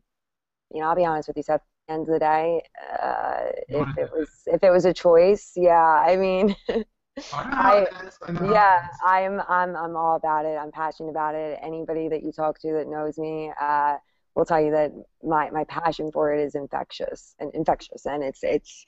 you 0.73 0.81
know 0.81 0.88
i'll 0.88 0.97
be 0.97 1.05
honest 1.05 1.29
with 1.29 1.37
you 1.37 1.42
Seth, 1.42 1.57
at 1.57 1.62
the 1.88 1.95
end 1.95 2.09
of 2.09 2.12
the 2.14 2.18
day 2.18 2.62
uh, 3.03 3.40
if 3.68 3.99
it 3.99 4.11
was 4.12 4.29
if 4.47 4.62
it 4.62 4.71
was 4.71 4.85
a 4.85 4.92
choice 4.92 5.53
yeah 5.57 6.03
i 6.07 6.16
mean 6.16 6.57
I 6.68 6.85
I- 7.33 7.79
it 7.81 8.07
is. 8.07 8.18
I 8.27 8.33
know 8.33 8.53
yeah 8.53 8.81
i'm 9.05 9.40
i'm 9.49 9.77
i'm 9.77 9.97
all 9.97 10.16
about 10.16 10.47
it. 10.47 10.57
I'm 10.57 10.73
passionate 10.73 11.11
about 11.11 11.35
it. 11.35 11.59
Anybody 11.62 12.09
that 12.09 12.23
you 12.23 12.33
talk 12.33 12.59
to 12.61 12.73
that 12.73 12.88
knows 12.88 13.18
me 13.18 13.53
uh 13.61 13.97
will 14.35 14.45
tell 14.47 14.61
you 14.61 14.71
that 14.71 14.92
my 15.23 15.51
my 15.51 15.64
passion 15.64 16.11
for 16.11 16.33
it 16.35 16.42
is 16.42 16.55
infectious 16.55 17.35
and 17.38 17.55
infectious. 17.55 18.07
And 18.07 18.23
it's 18.23 18.42
it's 18.42 18.87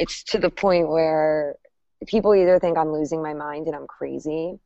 it's 0.00 0.24
to 0.24 0.38
the 0.38 0.48
point 0.48 0.88
where 0.88 1.56
people 2.06 2.34
either 2.34 2.58
think 2.58 2.78
I'm 2.78 2.90
losing 2.90 3.22
my 3.22 3.34
mind 3.34 3.66
and 3.66 3.76
I'm 3.76 3.86
crazy. 3.86 4.58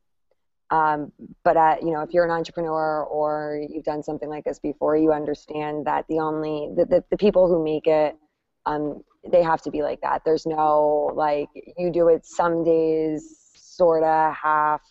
Um, 0.71 1.13
but 1.43 1.57
uh, 1.57 1.77
you 1.83 1.91
know, 1.91 2.03
if 2.03 2.15
you're 2.15 2.25
an 2.25 2.31
entrepreneur 2.31 3.03
or 3.03 3.61
you've 3.69 3.85
done 3.85 4.03
something 4.03 4.29
like 4.29 4.45
this 4.45 4.61
before, 4.61 4.97
you 4.97 5.13
understand 5.13 5.87
that 5.87 6.07
the 6.09 6.21
only 6.21 6.71
the, 6.77 6.85
the, 6.85 7.05
the 7.11 7.17
people 7.17 7.49
who 7.49 7.63
make 7.63 7.89
it, 7.89 8.17
um, 8.65 9.03
they 9.31 9.43
have 9.43 9.61
to 9.63 9.73
be 9.73 9.83
like 9.83 10.01
that. 10.03 10.23
There's 10.25 10.47
no 10.47 11.11
like 11.15 11.49
you 11.77 11.91
do 11.91 12.09
it 12.09 12.25
some 12.25 12.63
days, 12.63 13.51
sorta, 13.57 14.33
half, 14.41 14.83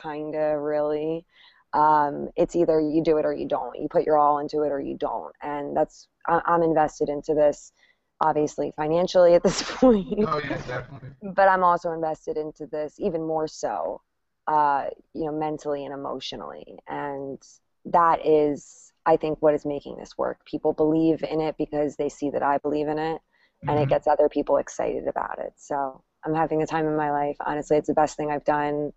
kinda, 0.00 0.58
really. 0.58 1.26
Um, 1.72 2.28
it's 2.36 2.54
either 2.54 2.80
you 2.80 3.02
do 3.04 3.18
it 3.18 3.26
or 3.26 3.34
you 3.34 3.48
don't. 3.48 3.76
You 3.76 3.88
put 3.90 4.04
your 4.04 4.16
all 4.16 4.38
into 4.38 4.62
it 4.62 4.70
or 4.70 4.80
you 4.80 4.96
don't, 4.96 5.34
and 5.42 5.76
that's 5.76 6.06
I, 6.28 6.40
I'm 6.46 6.62
invested 6.62 7.08
into 7.08 7.34
this 7.34 7.72
obviously 8.20 8.72
financially 8.76 9.34
at 9.34 9.42
this 9.42 9.62
point 9.80 10.26
Oh 10.26 10.38
yeah, 10.48 10.56
definitely. 10.66 11.10
but 11.22 11.48
I'm 11.48 11.64
also 11.64 11.92
invested 11.92 12.36
into 12.36 12.66
this 12.66 12.94
even 12.98 13.26
more 13.26 13.48
so, 13.48 14.02
uh, 14.46 14.86
you 15.14 15.26
know, 15.26 15.32
mentally 15.32 15.84
and 15.84 15.94
emotionally. 15.94 16.78
And 16.88 17.40
that 17.86 18.24
is, 18.26 18.92
I 19.06 19.16
think, 19.16 19.40
what 19.40 19.54
is 19.54 19.64
making 19.64 19.96
this 19.96 20.16
work. 20.18 20.44
People 20.44 20.72
believe 20.72 21.22
in 21.22 21.40
it 21.40 21.56
because 21.58 21.96
they 21.96 22.08
see 22.08 22.30
that 22.30 22.42
I 22.42 22.58
believe 22.58 22.88
in 22.88 22.98
it. 22.98 23.20
and 23.66 23.78
it 23.78 23.86
Mhm. 23.86 23.90
gets 23.90 24.06
other 24.06 24.28
people 24.30 24.56
excited 24.56 25.06
about 25.08 25.38
it. 25.38 25.52
So 25.56 26.02
I'm 26.24 26.34
having 26.34 26.58
the 26.58 26.66
time 26.66 26.86
of 26.86 26.96
my 26.96 27.10
life. 27.10 27.36
Honestly, 27.40 27.76
it's 27.76 27.88
the 27.88 27.94
best 27.94 28.16
thing 28.16 28.30
I've 28.30 28.44
done, 28.44 28.92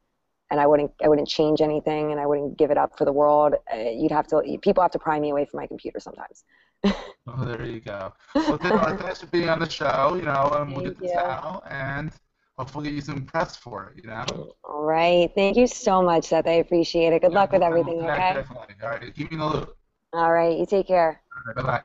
and 0.49 0.59
I 0.59 0.67
wouldn't 0.67 0.91
I 1.03 1.09
wouldn't 1.09 1.27
change 1.27 1.61
anything, 1.61 2.11
and 2.11 2.19
I 2.21 2.25
wouldn't 2.25 2.57
give 2.57 2.71
it 2.71 2.77
up 2.77 2.97
for 2.97 3.05
the 3.05 3.11
world. 3.13 3.55
Uh, 3.73 3.77
You'd 3.77 4.11
have 4.11 4.27
to 4.27 4.41
people 4.61 4.81
have 4.81 4.91
to 4.91 4.99
pry 4.99 5.19
me 5.19 5.29
away 5.31 5.45
from 5.45 5.59
my 5.59 5.67
computer 5.67 5.99
sometimes. 5.99 6.43
Oh, 7.27 7.45
there 7.45 7.63
you 7.65 7.79
go. 7.79 8.11
Well, 8.35 8.57
thanks 8.57 9.21
for 9.21 9.27
being 9.27 9.47
on 9.47 9.59
the 9.59 9.69
show. 9.69 10.15
You 10.15 10.23
know, 10.23 10.49
and 10.55 10.73
we'll 10.73 10.83
Thank 10.83 10.97
get 10.97 11.03
the 11.03 11.07
you. 11.07 11.13
towel, 11.13 11.63
and 11.69 12.11
hopefully 12.57 12.85
get 12.85 12.95
you 12.95 13.01
some 13.01 13.25
press 13.25 13.55
for 13.55 13.93
it. 13.95 14.03
You 14.03 14.09
know. 14.09 14.25
All 14.63 14.83
right, 14.83 15.29
thank 15.35 15.55
you 15.55 15.67
so 15.67 16.01
much, 16.01 16.25
Seth. 16.25 16.47
I 16.47 16.53
appreciate 16.53 17.13
it. 17.13 17.21
Good 17.21 17.31
luck 17.33 17.51
with 17.51 17.61
everything. 17.61 18.01
we'll 18.01 18.09
Okay. 18.09 18.33
Definitely. 18.33 18.75
All 18.83 18.89
right, 18.89 19.15
keep 19.15 19.29
me 19.31 19.35
in 19.35 19.39
the 19.39 19.45
loop. 19.45 19.75
All 20.13 20.31
right, 20.31 20.57
you 20.57 20.65
take 20.65 20.87
care. 20.87 21.21
All 21.35 21.43
right, 21.45 21.55
bye 21.55 21.61
bye. 21.63 21.83